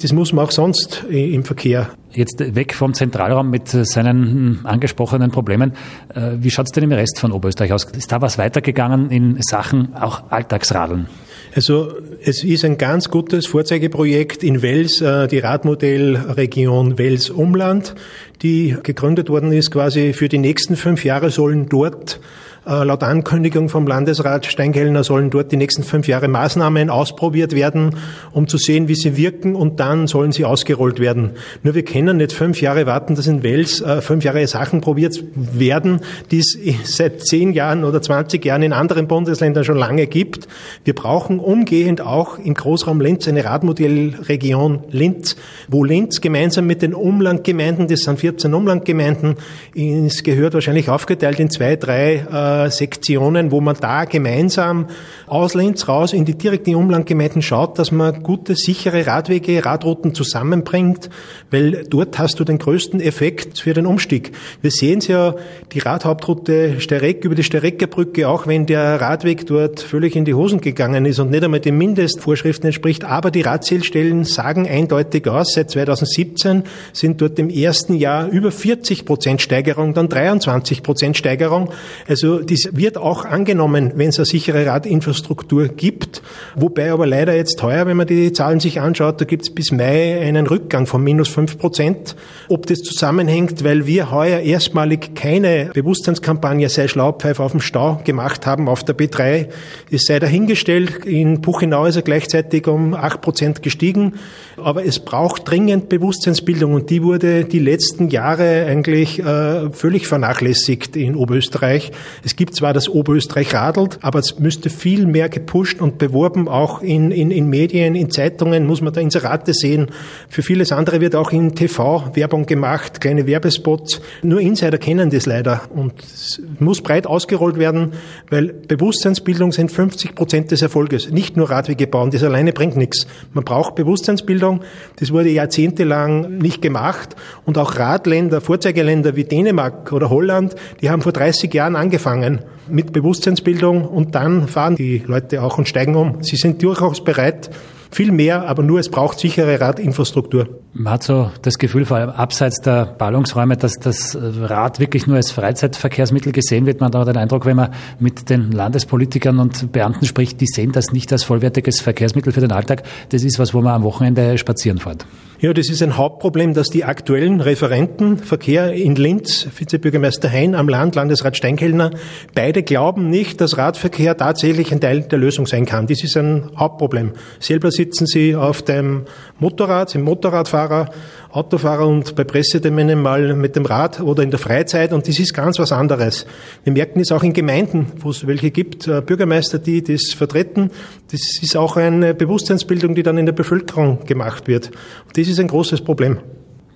das 0.00 0.12
muss 0.12 0.32
man 0.32 0.46
auch 0.46 0.50
sonst 0.50 1.04
im 1.08 1.44
Verkehr 1.44 1.90
Jetzt 2.14 2.54
weg 2.54 2.74
vom 2.74 2.94
Zentralraum 2.94 3.50
mit 3.50 3.68
seinen 3.68 4.60
angesprochenen 4.64 5.30
Problemen. 5.30 5.72
Äh, 6.14 6.32
wie 6.36 6.50
schaut 6.50 6.66
es 6.66 6.72
denn 6.72 6.84
im 6.84 6.92
Rest 6.92 7.18
von 7.18 7.32
Oberösterreich 7.32 7.72
aus? 7.72 7.84
Ist 7.84 8.12
da 8.12 8.20
was 8.20 8.38
weitergegangen 8.38 9.10
in 9.10 9.40
Sachen 9.40 9.94
auch 9.94 10.30
Alltagsradeln? 10.30 11.08
Also 11.54 11.92
es 12.24 12.44
ist 12.44 12.64
ein 12.64 12.78
ganz 12.78 13.10
gutes 13.10 13.46
Vorzeigeprojekt 13.46 14.42
in 14.42 14.62
Wels, 14.62 15.00
äh, 15.00 15.28
die 15.28 15.38
Radmodellregion 15.38 16.98
Wels-Umland, 16.98 17.94
die 18.42 18.76
gegründet 18.82 19.28
worden 19.28 19.52
ist 19.52 19.70
quasi 19.70 20.12
für 20.12 20.28
die 20.28 20.38
nächsten 20.38 20.76
fünf 20.76 21.04
Jahre 21.04 21.30
sollen 21.30 21.68
dort 21.68 22.20
äh, 22.66 22.84
laut 22.84 23.02
Ankündigung 23.02 23.68
vom 23.68 23.88
Landesrat 23.88 24.46
Steinkellner 24.46 25.02
sollen 25.02 25.30
dort 25.30 25.50
die 25.50 25.56
nächsten 25.56 25.82
fünf 25.82 26.06
Jahre 26.06 26.28
Maßnahmen 26.28 26.90
ausprobiert 26.90 27.54
werden, 27.54 27.96
um 28.30 28.46
zu 28.46 28.56
sehen, 28.56 28.86
wie 28.86 28.94
sie 28.94 29.16
wirken 29.16 29.56
und 29.56 29.80
dann 29.80 30.06
sollen 30.06 30.30
sie 30.30 30.44
ausgerollt 30.44 31.00
werden. 31.00 31.32
Nur 31.64 31.74
wir 31.74 31.84
können 31.84 32.18
nicht 32.18 32.32
fünf 32.32 32.60
Jahre 32.60 32.86
warten, 32.86 33.16
dass 33.16 33.26
in 33.26 33.42
Wels 33.42 33.80
äh, 33.80 34.00
fünf 34.00 34.22
Jahre 34.22 34.46
Sachen 34.46 34.80
probiert 34.80 35.22
werden, 35.34 36.00
die 36.30 36.38
es 36.38 36.56
seit 36.84 37.26
zehn 37.26 37.52
Jahren 37.52 37.84
oder 37.84 38.00
20 38.00 38.44
Jahren 38.44 38.62
in 38.62 38.72
anderen 38.72 39.08
Bundesländern 39.08 39.64
schon 39.64 39.76
lange 39.76 40.06
gibt. 40.06 40.46
Wir 40.84 40.94
brauchen 40.94 41.31
umgehend 41.38 42.00
auch 42.00 42.38
im 42.38 42.54
Großraum 42.54 43.00
Linz 43.00 43.28
eine 43.28 43.44
Radmodellregion 43.44 44.84
Linz, 44.90 45.36
wo 45.68 45.84
Linz 45.84 46.20
gemeinsam 46.20 46.66
mit 46.66 46.82
den 46.82 46.94
Umlandgemeinden, 46.94 47.88
das 47.88 48.00
sind 48.00 48.20
14 48.20 48.52
Umlandgemeinden, 48.54 49.36
es 49.74 50.22
gehört 50.22 50.54
wahrscheinlich 50.54 50.88
aufgeteilt 50.88 51.40
in 51.40 51.50
zwei, 51.50 51.76
drei 51.76 52.66
äh, 52.66 52.70
Sektionen, 52.70 53.50
wo 53.50 53.60
man 53.60 53.76
da 53.80 54.04
gemeinsam 54.04 54.86
aus 55.26 55.54
Linz 55.54 55.88
raus 55.88 56.12
in 56.12 56.24
die 56.24 56.36
direkten 56.36 56.74
Umlandgemeinden 56.74 57.42
schaut, 57.42 57.78
dass 57.78 57.92
man 57.92 58.22
gute, 58.22 58.54
sichere 58.54 59.06
Radwege, 59.06 59.64
Radrouten 59.64 60.14
zusammenbringt, 60.14 61.10
weil 61.50 61.84
dort 61.88 62.18
hast 62.18 62.40
du 62.40 62.44
den 62.44 62.58
größten 62.58 63.00
Effekt 63.00 63.58
für 63.58 63.74
den 63.74 63.86
Umstieg. 63.86 64.32
Wir 64.60 64.70
sehen 64.70 64.98
es 64.98 65.08
ja, 65.08 65.34
die 65.72 65.78
Radhauptroute 65.78 66.80
Stereck 66.80 67.24
über 67.24 67.34
die 67.34 67.44
Stereckerbrücke, 67.44 68.28
auch 68.28 68.46
wenn 68.46 68.66
der 68.66 69.00
Radweg 69.00 69.46
dort 69.46 69.80
völlig 69.80 70.16
in 70.16 70.24
die 70.24 70.34
Hosen 70.34 70.60
gegangen 70.60 71.06
ist 71.06 71.18
und 71.22 71.30
nicht 71.30 71.42
einmal 71.42 71.60
den 71.60 71.78
Mindestvorschriften 71.78 72.66
entspricht, 72.66 73.04
aber 73.04 73.30
die 73.30 73.40
Radzählstellen 73.40 74.24
sagen 74.24 74.68
eindeutig 74.68 75.26
aus, 75.28 75.54
seit 75.54 75.70
2017 75.70 76.64
sind 76.92 77.20
dort 77.20 77.38
im 77.38 77.48
ersten 77.48 77.94
Jahr 77.94 78.28
über 78.28 78.52
40 78.52 79.06
Prozent 79.06 79.40
Steigerung, 79.40 79.94
dann 79.94 80.08
23 80.08 80.82
Prozent 80.82 81.16
Steigerung. 81.16 81.70
Also 82.06 82.40
das 82.40 82.68
wird 82.72 82.98
auch 82.98 83.24
angenommen, 83.24 83.92
wenn 83.96 84.10
es 84.10 84.18
eine 84.18 84.26
sichere 84.26 84.66
Radinfrastruktur 84.66 85.68
gibt. 85.68 86.22
Wobei 86.56 86.92
aber 86.92 87.06
leider 87.06 87.34
jetzt 87.34 87.62
heuer, 87.62 87.86
wenn 87.86 87.96
man 87.96 88.06
die 88.06 88.32
Zahlen 88.32 88.60
sich 88.60 88.80
anschaut, 88.80 89.20
da 89.20 89.24
gibt 89.24 89.42
es 89.42 89.54
bis 89.54 89.72
Mai 89.72 90.20
einen 90.20 90.46
Rückgang 90.46 90.86
von 90.86 91.02
minus 91.02 91.28
fünf 91.28 91.58
Prozent. 91.58 92.16
Ob 92.48 92.66
das 92.66 92.80
zusammenhängt, 92.80 93.64
weil 93.64 93.86
wir 93.86 94.10
heuer 94.10 94.40
erstmalig 94.40 95.14
keine 95.14 95.70
Bewusstseinskampagne 95.72 96.68
sei 96.68 96.88
Schlaupfeif 96.88 97.40
auf 97.40 97.52
dem 97.52 97.60
Stau 97.60 98.00
gemacht 98.04 98.46
haben 98.46 98.68
auf 98.68 98.84
der 98.84 98.96
B3, 98.96 99.48
ist 99.90 100.06
sei 100.06 100.18
dahingestellt. 100.18 101.06
In 101.12 101.42
Puchenau 101.42 101.84
ist 101.84 101.96
er 101.96 102.02
gleichzeitig 102.02 102.66
um 102.66 102.94
acht 102.94 103.20
Prozent 103.20 103.62
gestiegen. 103.62 104.14
Aber 104.56 104.86
es 104.86 104.98
braucht 104.98 105.46
dringend 105.46 105.90
Bewusstseinsbildung 105.90 106.72
und 106.72 106.88
die 106.88 107.02
wurde 107.02 107.44
die 107.44 107.58
letzten 107.58 108.08
Jahre 108.08 108.64
eigentlich 108.64 109.18
äh, 109.18 109.70
völlig 109.72 110.06
vernachlässigt 110.06 110.96
in 110.96 111.14
Oberösterreich. 111.14 111.92
Es 112.24 112.34
gibt 112.34 112.54
zwar 112.54 112.72
das 112.72 112.88
Oberösterreich 112.88 113.52
radelt, 113.52 113.98
aber 114.00 114.20
es 114.20 114.38
müsste 114.38 114.70
viel 114.70 115.04
mehr 115.04 115.28
gepusht 115.28 115.82
und 115.82 115.98
beworben, 115.98 116.48
auch 116.48 116.80
in, 116.80 117.10
in, 117.10 117.30
in 117.30 117.46
Medien, 117.50 117.94
in 117.94 118.10
Zeitungen 118.10 118.66
muss 118.66 118.80
man 118.80 118.94
da 118.94 119.02
Inserate 119.02 119.52
sehen. 119.52 119.90
Für 120.30 120.42
vieles 120.42 120.72
andere 120.72 121.02
wird 121.02 121.14
auch 121.14 121.30
in 121.30 121.54
TV 121.54 122.10
Werbung 122.14 122.46
gemacht, 122.46 123.02
kleine 123.02 123.26
Werbespots. 123.26 124.00
Nur 124.22 124.40
Insider 124.40 124.78
kennen 124.78 125.10
das 125.10 125.26
leider 125.26 125.60
und 125.74 125.92
es 126.02 126.40
muss 126.58 126.80
breit 126.80 127.06
ausgerollt 127.06 127.58
werden, 127.58 127.92
weil 128.30 128.46
Bewusstseinsbildung 128.46 129.52
sind 129.52 129.70
50 129.70 130.14
Prozent 130.14 130.50
des 130.50 130.62
Erfolges. 130.92 131.10
Nicht 131.10 131.36
nur 131.36 131.50
Radwege 131.50 131.86
bauen, 131.86 132.10
das 132.10 132.22
alleine 132.22 132.52
bringt 132.52 132.76
nichts. 132.76 133.06
Man 133.32 133.44
braucht 133.44 133.74
Bewusstseinsbildung. 133.74 134.60
Das 134.96 135.12
wurde 135.12 135.30
jahrzehntelang 135.30 136.38
nicht 136.38 136.62
gemacht 136.62 137.16
und 137.44 137.58
auch 137.58 137.78
Radländer, 137.78 138.40
Vorzeigeländer 138.40 139.16
wie 139.16 139.24
Dänemark 139.24 139.92
oder 139.92 140.10
Holland, 140.10 140.54
die 140.80 140.90
haben 140.90 141.02
vor 141.02 141.12
30 141.12 141.52
Jahren 141.52 141.76
angefangen 141.76 142.40
mit 142.68 142.92
Bewusstseinsbildung 142.92 143.86
und 143.86 144.14
dann 144.14 144.48
fahren 144.48 144.76
die 144.76 145.02
Leute 145.06 145.42
auch 145.42 145.58
und 145.58 145.68
steigen 145.68 145.96
um. 145.96 146.22
Sie 146.22 146.36
sind 146.36 146.62
durchaus 146.62 147.02
bereit, 147.02 147.50
viel 147.94 148.12
mehr, 148.12 148.48
aber 148.48 148.62
nur 148.62 148.80
es 148.80 148.88
braucht 148.88 149.20
sichere 149.20 149.60
Radinfrastruktur. 149.60 150.48
Man 150.74 150.94
hat 150.94 151.02
so 151.02 151.30
das 151.42 151.58
Gefühl, 151.58 151.84
vor 151.84 151.98
allem 151.98 152.10
abseits 152.10 152.60
der 152.60 152.86
Ballungsräume, 152.86 153.56
dass 153.56 153.74
das 153.74 154.16
Rad 154.18 154.80
wirklich 154.80 155.06
nur 155.06 155.16
als 155.16 155.30
Freizeitverkehrsmittel 155.30 156.32
gesehen 156.32 156.66
wird. 156.66 156.80
Man 156.80 156.88
hat 156.88 156.96
auch 156.96 157.04
den 157.04 157.16
Eindruck, 157.16 157.44
wenn 157.44 157.56
man 157.56 157.74
mit 157.98 158.30
den 158.30 158.52
Landespolitikern 158.52 159.38
und 159.38 159.72
Beamten 159.72 160.06
spricht, 160.06 160.40
die 160.40 160.46
sehen 160.46 160.72
das 160.72 160.92
nicht 160.92 161.12
als 161.12 161.24
vollwertiges 161.24 161.80
Verkehrsmittel 161.80 162.32
für 162.32 162.40
den 162.40 162.52
Alltag. 162.52 162.84
Das 163.10 163.22
ist 163.22 163.38
was, 163.38 163.52
wo 163.52 163.60
man 163.60 163.74
am 163.74 163.82
Wochenende 163.82 164.38
spazieren 164.38 164.78
fährt. 164.78 165.06
Ja, 165.42 165.52
das 165.52 165.70
ist 165.70 165.82
ein 165.82 165.96
Hauptproblem, 165.96 166.54
dass 166.54 166.68
die 166.68 166.84
aktuellen 166.84 167.40
Referenten 167.40 168.16
Verkehr 168.16 168.74
in 168.74 168.94
Linz, 168.94 169.48
Vizebürgermeister 169.52 170.30
Hein 170.30 170.54
am 170.54 170.68
Land, 170.68 170.94
Landesrat 170.94 171.36
Steinkellner, 171.36 171.90
beide 172.32 172.62
glauben 172.62 173.08
nicht, 173.08 173.40
dass 173.40 173.58
Radverkehr 173.58 174.16
tatsächlich 174.16 174.70
ein 174.70 174.80
Teil 174.80 175.00
der 175.00 175.18
Lösung 175.18 175.48
sein 175.48 175.66
kann. 175.66 175.88
Das 175.88 176.04
ist 176.04 176.16
ein 176.16 176.52
Hauptproblem. 176.56 177.14
Selber 177.40 177.72
sitzen 177.72 178.06
sie 178.06 178.36
auf 178.36 178.62
dem 178.62 179.06
Motorrad, 179.40 179.90
sind 179.90 180.02
Motorradfahrer, 180.02 180.92
Autofahrer 181.32 181.86
und 181.86 182.14
bei 182.14 182.24
Presseterminen 182.24 183.00
mal 183.00 183.34
mit 183.34 183.56
dem 183.56 183.64
Rad 183.64 184.00
oder 184.00 184.22
in 184.22 184.30
der 184.30 184.38
Freizeit 184.38 184.92
und 184.92 185.08
das 185.08 185.18
ist 185.18 185.32
ganz 185.32 185.58
was 185.58 185.72
anderes. 185.72 186.26
Wir 186.62 186.74
merken 186.74 187.00
es 187.00 187.10
auch 187.10 187.22
in 187.22 187.32
Gemeinden, 187.32 187.86
wo 188.00 188.10
es 188.10 188.26
welche 188.26 188.50
gibt, 188.50 188.86
äh, 188.86 189.00
Bürgermeister, 189.00 189.58
die 189.58 189.82
das 189.82 190.12
vertreten. 190.12 190.70
Das 191.10 191.38
ist 191.40 191.56
auch 191.56 191.78
eine 191.78 192.12
Bewusstseinsbildung, 192.12 192.94
die 192.94 193.02
dann 193.02 193.16
in 193.16 193.24
der 193.24 193.32
Bevölkerung 193.32 194.04
gemacht 194.04 194.46
wird. 194.46 194.72
Und 195.06 195.16
das 195.16 195.26
ist 195.26 195.40
ein 195.40 195.48
großes 195.48 195.80
Problem. 195.80 196.18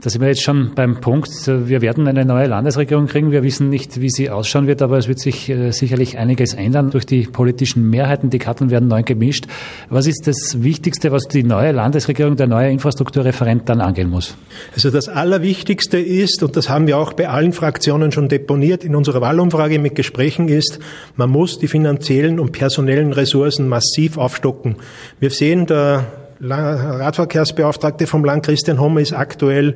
Da 0.02 0.11
sind 0.11 0.20
wir 0.20 0.28
jetzt 0.28 0.42
schon 0.42 0.72
beim 0.74 1.00
Punkt, 1.00 1.30
wir 1.46 1.80
werden 1.80 2.06
eine 2.06 2.26
neue 2.26 2.46
Landesregierung 2.46 3.06
kriegen. 3.06 3.32
Wir 3.32 3.42
wissen 3.42 3.70
nicht, 3.70 3.98
wie 3.98 4.11
sie 4.11 4.28
ausschauen 4.28 4.66
wird, 4.66 4.82
aber 4.82 4.98
es 4.98 5.09
wird 5.09 5.18
sich 5.18 5.48
äh, 5.48 5.70
sicherlich 5.70 6.18
einiges 6.18 6.52
ändern 6.52 6.90
durch 6.90 7.06
die 7.06 7.22
politischen 7.22 7.88
Mehrheiten. 7.88 8.28
Die 8.28 8.38
Karten 8.38 8.70
werden 8.70 8.88
neu 8.88 9.02
gemischt. 9.02 9.46
Was 9.88 10.06
ist 10.06 10.26
das 10.26 10.62
Wichtigste, 10.62 11.12
was 11.12 11.24
die 11.28 11.42
neue 11.42 11.72
Landesregierung, 11.72 12.37
der 12.37 12.46
neue 12.46 12.70
Infrastrukturreferent 12.70 13.70
dann 13.70 13.80
angehen 13.80 14.11
muss? 14.11 14.37
Also 14.74 14.90
das 14.90 15.09
Allerwichtigste 15.09 15.98
ist, 15.98 16.42
und 16.42 16.56
das 16.56 16.68
haben 16.68 16.87
wir 16.87 16.98
auch 16.98 17.14
bei 17.14 17.30
allen 17.30 17.54
Fraktionen 17.54 18.12
schon 18.12 18.28
deponiert 18.28 18.85
in 18.85 18.94
unserer 18.94 19.22
Wahlumfrage 19.22 19.78
mit 19.78 19.94
Gesprächen 19.94 20.48
ist, 20.48 20.78
man 21.16 21.30
muss 21.30 21.59
die 21.59 21.68
finanziellen 21.68 22.38
und 22.38 22.52
personellen 22.52 23.14
Ressourcen 23.14 23.66
massiv 23.66 24.18
aufstocken. 24.18 24.76
Wir 25.20 25.30
sehen, 25.30 25.64
der 25.64 26.26
Radverkehrsbeauftragte 26.40 28.07
vom 28.07 28.25
Land 28.25 28.44
Christian 28.44 28.81
Homme 28.81 29.01
ist 29.01 29.12
aktuell 29.12 29.75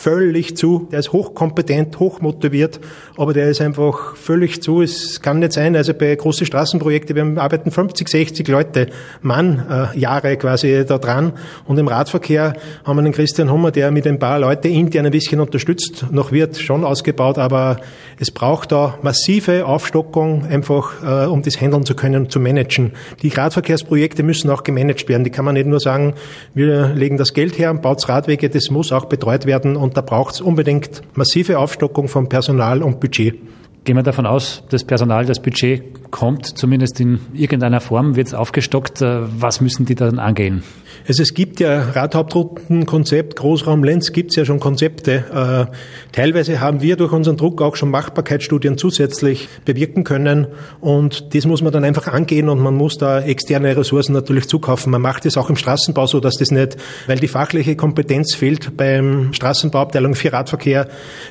völlig 0.00 0.56
zu. 0.56 0.88
Der 0.90 1.00
ist 1.00 1.12
hochkompetent, 1.12 1.98
hochmotiviert, 1.98 2.80
aber 3.18 3.34
der 3.34 3.50
ist 3.50 3.60
einfach 3.60 4.16
völlig 4.16 4.62
zu. 4.62 4.80
Es 4.80 5.20
kann 5.20 5.40
nicht 5.40 5.52
sein, 5.52 5.76
also 5.76 5.92
bei 5.92 6.14
großen 6.14 6.46
Straßenprojekten, 6.46 7.14
wir 7.16 7.42
arbeiten 7.42 7.70
50, 7.70 8.08
60 8.08 8.48
Leute, 8.48 8.86
Mann, 9.20 9.90
äh, 9.94 9.98
Jahre 9.98 10.36
quasi 10.38 10.84
da 10.86 10.96
dran. 10.96 11.34
Und 11.66 11.78
im 11.78 11.86
Radverkehr 11.86 12.54
haben 12.84 12.96
wir 12.96 13.02
den 13.02 13.12
Christian 13.12 13.52
Hummer, 13.52 13.72
der 13.72 13.90
mit 13.90 14.06
ein 14.06 14.18
paar 14.18 14.38
Leute 14.38 14.68
intern 14.68 15.04
ein 15.04 15.12
bisschen 15.12 15.38
unterstützt, 15.38 16.06
noch 16.10 16.32
wird 16.32 16.56
schon 16.56 16.84
ausgebaut, 16.84 17.36
aber 17.36 17.80
es 18.18 18.30
braucht 18.30 18.72
da 18.72 18.98
massive 19.02 19.66
Aufstockung, 19.66 20.46
einfach 20.46 21.02
äh, 21.02 21.26
um 21.26 21.42
das 21.42 21.60
handeln 21.60 21.84
zu 21.84 21.94
können, 21.94 22.30
zu 22.30 22.40
managen. 22.40 22.92
Die 23.22 23.28
Radverkehrsprojekte 23.28 24.22
müssen 24.22 24.48
auch 24.48 24.64
gemanagt 24.64 25.10
werden. 25.10 25.24
Die 25.24 25.30
kann 25.30 25.44
man 25.44 25.54
nicht 25.54 25.66
nur 25.66 25.80
sagen, 25.80 26.14
wir 26.54 26.88
legen 26.94 27.18
das 27.18 27.34
Geld 27.34 27.58
her 27.58 27.70
und 27.70 27.82
baut 27.82 28.08
Radwege, 28.08 28.48
das 28.48 28.70
muss 28.70 28.92
auch 28.92 29.04
betreut 29.04 29.44
werden 29.44 29.76
und 29.76 29.89
da 29.94 30.00
braucht 30.00 30.34
es 30.34 30.40
unbedingt 30.40 31.02
massive 31.14 31.58
Aufstockung 31.58 32.08
von 32.08 32.28
Personal 32.28 32.82
und 32.82 33.00
Budget. 33.00 33.36
Gehen 33.84 33.96
wir 33.96 34.02
davon 34.02 34.26
aus, 34.26 34.62
das 34.68 34.84
Personal, 34.84 35.24
das 35.24 35.40
Budget 35.40 36.10
kommt, 36.10 36.46
zumindest 36.58 37.00
in 37.00 37.20
irgendeiner 37.32 37.80
Form, 37.80 38.14
wird 38.14 38.28
es 38.28 38.34
aufgestockt. 38.34 39.00
Äh, 39.00 39.20
was 39.40 39.60
müssen 39.60 39.86
die 39.86 39.94
dann 39.94 40.18
angehen? 40.18 40.62
Also 41.10 41.24
es 41.24 41.34
gibt 41.34 41.58
ja 41.58 41.90
Radhauptroutenkonzept, 41.90 43.34
Großraum 43.34 43.82
Lenz 43.82 44.12
gibt 44.12 44.30
es 44.30 44.36
ja 44.36 44.44
schon 44.44 44.60
Konzepte. 44.60 45.24
Äh, 45.68 46.12
teilweise 46.12 46.60
haben 46.60 46.82
wir 46.82 46.94
durch 46.94 47.10
unseren 47.10 47.36
Druck 47.36 47.60
auch 47.62 47.74
schon 47.74 47.90
Machbarkeitsstudien 47.90 48.78
zusätzlich 48.78 49.48
bewirken 49.64 50.04
können 50.04 50.46
und 50.80 51.34
das 51.34 51.46
muss 51.46 51.62
man 51.62 51.72
dann 51.72 51.82
einfach 51.82 52.06
angehen 52.06 52.48
und 52.48 52.60
man 52.60 52.76
muss 52.76 52.96
da 52.96 53.20
externe 53.22 53.76
Ressourcen 53.76 54.12
natürlich 54.12 54.46
zukaufen. 54.46 54.92
Man 54.92 55.02
macht 55.02 55.26
es 55.26 55.36
auch 55.36 55.50
im 55.50 55.56
Straßenbau 55.56 56.06
so, 56.06 56.20
dass 56.20 56.36
das 56.36 56.52
nicht, 56.52 56.76
weil 57.08 57.18
die 57.18 57.26
fachliche 57.26 57.74
Kompetenz 57.74 58.36
fehlt 58.36 58.76
beim 58.76 59.32
Straßenbauabteilung 59.32 60.14
für 60.14 60.32
Radverkehr 60.32 60.86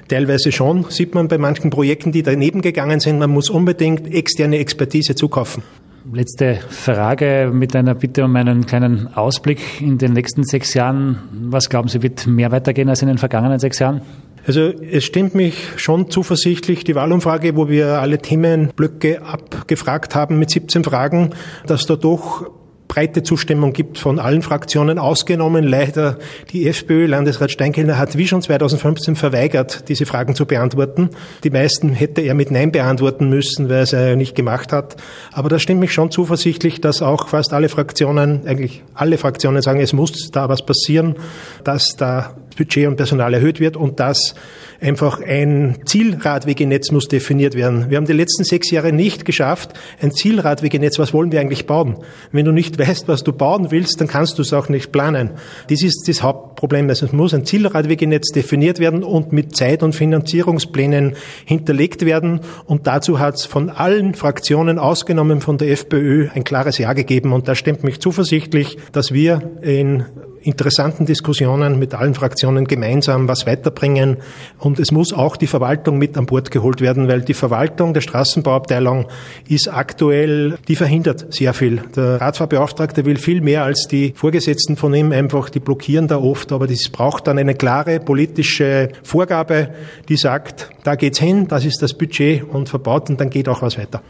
teilweise 0.09 0.51
schon, 0.51 0.87
sieht 0.89 1.15
man 1.15 1.29
bei 1.29 1.37
manchen 1.37 1.69
Projekten, 1.69 2.11
die 2.11 2.21
daneben 2.23 2.61
gegangen 2.61 2.99
sind. 2.99 3.17
Man 3.17 3.29
muss 3.29 3.49
unbedingt 3.49 4.13
externe 4.13 4.57
Expertise 4.57 5.15
zukaufen. 5.15 5.63
Letzte 6.11 6.55
Frage 6.69 7.51
mit 7.53 7.75
einer 7.75 7.93
Bitte 7.93 8.25
um 8.25 8.35
einen 8.35 8.65
kleinen 8.65 9.13
Ausblick 9.13 9.79
in 9.79 9.97
den 9.99 10.13
nächsten 10.13 10.43
sechs 10.43 10.73
Jahren. 10.73 11.19
Was 11.31 11.69
glauben 11.69 11.87
Sie, 11.87 12.01
wird 12.01 12.25
mehr 12.25 12.51
weitergehen 12.51 12.89
als 12.89 13.01
in 13.01 13.07
den 13.09 13.19
vergangenen 13.19 13.59
sechs 13.59 13.79
Jahren? 13.79 14.01
Also 14.47 14.61
es 14.61 15.03
stimmt 15.03 15.35
mich 15.35 15.73
schon 15.75 16.09
zuversichtlich, 16.09 16.83
die 16.83 16.95
Wahlumfrage, 16.95 17.55
wo 17.55 17.69
wir 17.69 17.99
alle 17.99 18.17
Themenblöcke 18.17 19.21
abgefragt 19.21 20.15
haben 20.15 20.39
mit 20.39 20.49
17 20.49 20.83
Fragen, 20.83 21.31
dass 21.67 21.85
da 21.85 21.95
doch 21.95 22.49
breite 22.89 23.23
Zustimmung 23.23 23.71
gibt 23.71 23.97
von 23.97 24.19
allen 24.19 24.41
Fraktionen, 24.41 24.99
ausgenommen 24.99 25.63
leider 25.63 26.17
die 26.51 26.67
FPÖ. 26.67 27.05
Landesrat 27.05 27.51
Steinkellner 27.51 27.97
hat 27.97 28.17
wie 28.17 28.27
schon 28.27 28.41
2015 28.41 29.15
verweigert, 29.15 29.87
diese 29.87 30.05
Fragen 30.05 30.35
zu 30.35 30.45
beantworten. 30.45 31.11
Die 31.45 31.51
meisten 31.51 31.93
hätte 31.93 32.21
er 32.21 32.33
mit 32.33 32.51
Nein 32.51 32.73
beantworten 32.73 33.29
müssen, 33.29 33.69
weil 33.69 33.83
es 33.83 33.93
er 33.93 34.17
nicht 34.17 34.35
gemacht 34.35 34.73
hat. 34.73 34.97
Aber 35.31 35.47
das 35.47 35.61
stimmt 35.61 35.79
mich 35.79 35.93
schon 35.93 36.11
zuversichtlich, 36.11 36.81
dass 36.81 37.01
auch 37.01 37.29
fast 37.29 37.53
alle 37.53 37.69
Fraktionen, 37.69 38.45
eigentlich 38.45 38.83
alle 38.95 39.17
Fraktionen 39.17 39.61
sagen, 39.61 39.79
es 39.79 39.93
muss 39.93 40.31
da 40.31 40.49
was 40.49 40.65
passieren, 40.65 41.15
dass 41.63 41.95
da 41.95 42.35
Budget 42.57 42.87
und 42.87 42.97
Personal 42.97 43.33
erhöht 43.33 43.59
wird 43.59 43.77
und 43.77 43.99
dass 43.99 44.35
einfach 44.81 45.21
ein 45.21 45.79
Zielradwegenetz 45.85 46.91
muss 46.91 47.07
definiert 47.07 47.55
werden. 47.55 47.89
Wir 47.89 47.97
haben 47.97 48.05
die 48.05 48.13
letzten 48.13 48.43
sechs 48.43 48.71
Jahre 48.71 48.93
nicht 48.93 49.25
geschafft, 49.25 49.73
ein 50.01 50.11
Zielradwegenetz, 50.11 50.99
was 50.99 51.13
wollen 51.13 51.31
wir 51.31 51.39
eigentlich 51.39 51.67
bauen? 51.67 51.97
Wenn 52.31 52.45
du 52.45 52.51
nicht 52.51 52.79
weißt, 52.87 53.07
was 53.07 53.23
du 53.23 53.33
bauen 53.33 53.71
willst, 53.71 53.99
dann 53.99 54.07
kannst 54.07 54.37
du 54.37 54.41
es 54.41 54.53
auch 54.53 54.69
nicht 54.69 54.91
planen. 54.91 55.31
Das 55.69 55.83
ist 55.83 56.07
das 56.07 56.23
Hauptproblem. 56.23 56.89
Also 56.89 57.05
es 57.05 57.11
muss 57.11 57.33
ein 57.33 57.45
Zielradwegenetz 57.45 58.31
definiert 58.31 58.79
werden 58.79 59.03
und 59.03 59.33
mit 59.33 59.55
Zeit- 59.55 59.83
und 59.83 59.93
Finanzierungsplänen 59.93 61.15
hinterlegt 61.45 62.05
werden. 62.05 62.41
Und 62.65 62.87
dazu 62.87 63.19
hat 63.19 63.35
es 63.35 63.45
von 63.45 63.69
allen 63.69 64.15
Fraktionen, 64.15 64.79
ausgenommen 64.79 65.41
von 65.41 65.57
der 65.57 65.71
FPÖ, 65.71 66.29
ein 66.33 66.43
klares 66.43 66.77
Ja 66.77 66.93
gegeben. 66.93 67.33
Und 67.33 67.47
das 67.47 67.57
stimmt 67.57 67.83
mich 67.83 67.99
zuversichtlich, 67.99 68.77
dass 68.91 69.13
wir 69.13 69.41
in 69.61 70.05
interessanten 70.41 71.05
Diskussionen 71.05 71.79
mit 71.79 71.93
allen 71.93 72.13
Fraktionen 72.13 72.65
gemeinsam 72.65 73.27
was 73.27 73.45
weiterbringen. 73.45 74.17
Und 74.57 74.79
es 74.79 74.91
muss 74.91 75.13
auch 75.13 75.37
die 75.37 75.47
Verwaltung 75.47 75.97
mit 75.97 76.17
an 76.17 76.25
Bord 76.25 76.51
geholt 76.51 76.81
werden, 76.81 77.07
weil 77.07 77.21
die 77.21 77.33
Verwaltung 77.33 77.93
der 77.93 78.01
Straßenbauabteilung 78.01 79.07
ist 79.47 79.67
aktuell, 79.67 80.57
die 80.67 80.75
verhindert 80.75 81.33
sehr 81.33 81.53
viel. 81.53 81.81
Der 81.95 82.21
Radfahrbeauftragte 82.21 83.05
will 83.05 83.17
viel 83.17 83.41
mehr 83.41 83.63
als 83.63 83.87
die 83.87 84.13
Vorgesetzten 84.15 84.75
von 84.75 84.93
ihm 84.93 85.11
einfach, 85.11 85.49
die 85.49 85.59
blockieren 85.59 86.07
da 86.07 86.17
oft, 86.17 86.51
aber 86.51 86.67
das 86.67 86.89
braucht 86.89 87.27
dann 87.27 87.37
eine 87.37 87.55
klare 87.55 87.99
politische 87.99 88.89
Vorgabe, 89.03 89.69
die 90.07 90.17
sagt, 90.17 90.69
da 90.83 90.95
geht's 90.95 91.19
hin, 91.19 91.47
das 91.47 91.65
ist 91.65 91.81
das 91.81 91.93
Budget 91.93 92.43
und 92.43 92.69
verbaut 92.69 93.09
und 93.09 93.19
dann 93.19 93.29
geht 93.29 93.49
auch 93.49 93.61
was 93.61 93.77
weiter. 93.77 94.01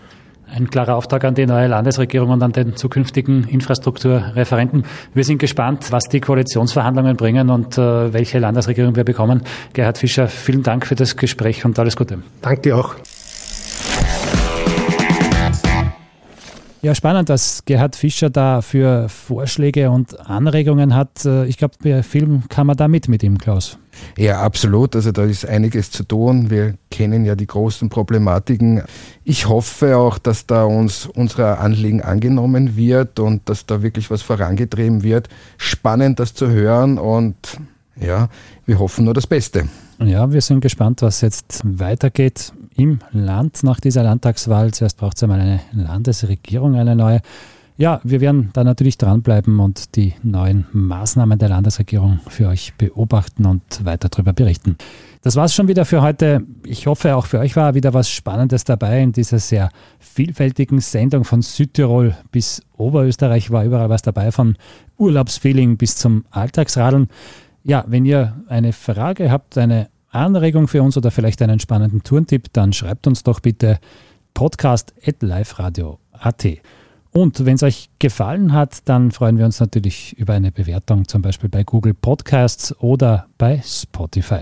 Ein 0.55 0.69
klarer 0.69 0.95
Auftrag 0.95 1.23
an 1.25 1.35
die 1.35 1.45
neue 1.45 1.67
Landesregierung 1.67 2.29
und 2.31 2.41
an 2.41 2.51
den 2.51 2.75
zukünftigen 2.75 3.47
Infrastrukturreferenten. 3.47 4.85
Wir 5.13 5.23
sind 5.23 5.37
gespannt, 5.37 5.91
was 5.91 6.05
die 6.05 6.19
Koalitionsverhandlungen 6.19 7.15
bringen 7.17 7.49
und 7.49 7.77
äh, 7.77 8.13
welche 8.13 8.39
Landesregierung 8.39 8.95
wir 8.95 9.03
bekommen. 9.03 9.43
Gerhard 9.73 9.97
Fischer, 9.97 10.27
vielen 10.27 10.63
Dank 10.63 10.85
für 10.87 10.95
das 10.95 11.15
Gespräch 11.15 11.65
und 11.65 11.77
alles 11.77 11.95
Gute. 11.95 12.19
Danke 12.41 12.75
auch. 12.75 12.95
Ja, 16.81 16.95
spannend, 16.95 17.27
dass 17.27 17.65
Gerhard 17.65 17.97
Fischer 17.97 18.29
da 18.29 18.61
für 18.61 19.09
Vorschläge 19.09 19.91
und 19.91 20.17
Anregungen 20.29 20.95
hat. 20.95 21.25
Äh, 21.25 21.45
ich 21.45 21.57
glaube, 21.57 21.75
bei 21.83 22.03
Film 22.03 22.43
kann 22.47 22.67
man 22.67 22.77
da 22.77 22.87
mit 22.87 23.09
mit 23.09 23.21
ihm, 23.21 23.37
Klaus. 23.37 23.77
Ja, 24.17 24.41
absolut. 24.41 24.95
Also 24.95 25.11
da 25.11 25.25
ist 25.25 25.45
einiges 25.45 25.91
zu 25.91 26.03
tun. 26.03 26.49
Wir 26.49 26.75
kennen 26.89 27.25
ja 27.25 27.35
die 27.35 27.47
großen 27.47 27.89
Problematiken. 27.89 28.83
Ich 29.25 29.49
hoffe 29.49 29.97
auch, 29.97 30.17
dass 30.19 30.45
da 30.45 30.63
uns 30.63 31.05
unser 31.05 31.59
Anliegen 31.59 32.01
angenommen 32.01 32.77
wird 32.77 33.19
und 33.19 33.49
dass 33.49 33.65
da 33.65 33.81
wirklich 33.81 34.09
was 34.09 34.21
vorangetrieben 34.21 35.03
wird. 35.03 35.27
Spannend, 35.57 36.19
das 36.19 36.33
zu 36.33 36.49
hören 36.49 36.97
und 36.97 37.35
ja, 37.99 38.29
wir 38.65 38.79
hoffen 38.79 39.03
nur 39.03 39.13
das 39.13 39.27
Beste. 39.27 39.67
Ja, 39.99 40.31
wir 40.31 40.39
sind 40.39 40.61
gespannt, 40.61 41.01
was 41.01 41.19
jetzt 41.19 41.61
weitergeht 41.65 42.53
im 42.79 42.99
Land 43.11 43.63
nach 43.63 43.81
dieser 43.81 44.03
Landtagswahl. 44.03 44.73
Zuerst 44.73 44.97
braucht 44.97 45.17
es 45.17 45.23
einmal 45.23 45.41
eine 45.41 45.59
Landesregierung, 45.73 46.75
eine 46.75 46.95
neue. 46.95 47.19
Ja, 47.75 47.99
wir 48.03 48.21
werden 48.21 48.51
da 48.53 48.63
natürlich 48.63 48.97
dranbleiben 48.97 49.59
und 49.59 49.95
die 49.95 50.13
neuen 50.23 50.65
Maßnahmen 50.71 51.37
der 51.37 51.49
Landesregierung 51.49 52.19
für 52.27 52.47
euch 52.47 52.73
beobachten 52.77 53.45
und 53.45 53.85
weiter 53.85 54.07
darüber 54.09 54.33
berichten. 54.33 54.77
Das 55.21 55.35
war 55.35 55.45
es 55.45 55.53
schon 55.53 55.67
wieder 55.67 55.83
für 55.83 56.01
heute. 56.01 56.41
Ich 56.65 56.87
hoffe, 56.87 57.15
auch 57.15 57.25
für 57.25 57.39
euch 57.39 57.57
war 57.57 57.75
wieder 57.75 57.93
was 57.93 58.09
Spannendes 58.09 58.63
dabei 58.63 59.01
in 59.01 59.11
dieser 59.11 59.39
sehr 59.39 59.69
vielfältigen 59.99 60.79
Sendung 60.79 61.25
von 61.25 61.41
Südtirol 61.41 62.15
bis 62.31 62.61
Oberösterreich 62.77 63.51
war 63.51 63.65
überall 63.65 63.89
was 63.89 64.01
dabei, 64.01 64.31
von 64.31 64.55
Urlaubsfeeling 64.97 65.75
bis 65.75 65.97
zum 65.97 66.23
Alltagsradeln. 66.31 67.09
Ja, 67.63 67.83
wenn 67.87 68.05
ihr 68.05 68.37
eine 68.47 68.71
Frage 68.71 69.31
habt, 69.31 69.57
eine 69.57 69.89
Anregung 70.11 70.67
für 70.67 70.83
uns 70.83 70.97
oder 70.97 71.11
vielleicht 71.11 71.41
einen 71.41 71.59
spannenden 71.59 72.03
Tourentipp, 72.03 72.53
dann 72.53 72.73
schreibt 72.73 73.07
uns 73.07 73.23
doch 73.23 73.39
bitte 73.39 73.79
podcast.liferadio.at. 74.33 76.45
Und 77.11 77.45
wenn 77.45 77.55
es 77.55 77.63
euch 77.63 77.89
gefallen 77.97 78.53
hat, 78.53 78.81
dann 78.85 79.11
freuen 79.11 79.37
wir 79.37 79.45
uns 79.45 79.59
natürlich 79.59 80.17
über 80.17 80.33
eine 80.33 80.51
Bewertung, 80.51 81.07
zum 81.07 81.21
Beispiel 81.21 81.49
bei 81.49 81.63
Google 81.63 81.93
Podcasts 81.93 82.77
oder 82.79 83.27
bei 83.37 83.61
Spotify. 83.65 84.41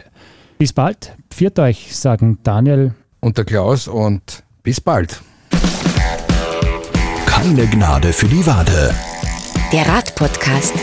Bis 0.58 0.74
bald. 0.74 1.16
Pfiat 1.30 1.60
euch, 1.60 1.96
sagen 1.96 2.40
Daniel 2.44 2.94
und 3.20 3.38
der 3.38 3.46
Klaus 3.46 3.88
und 3.88 4.44
bis 4.64 4.82
bald. 4.82 5.22
Keine 7.26 7.68
Gnade 7.68 8.12
für 8.12 8.28
die 8.28 8.46
Wade. 8.46 8.94
Der 9.72 9.88
Radpodcast. 9.88 10.74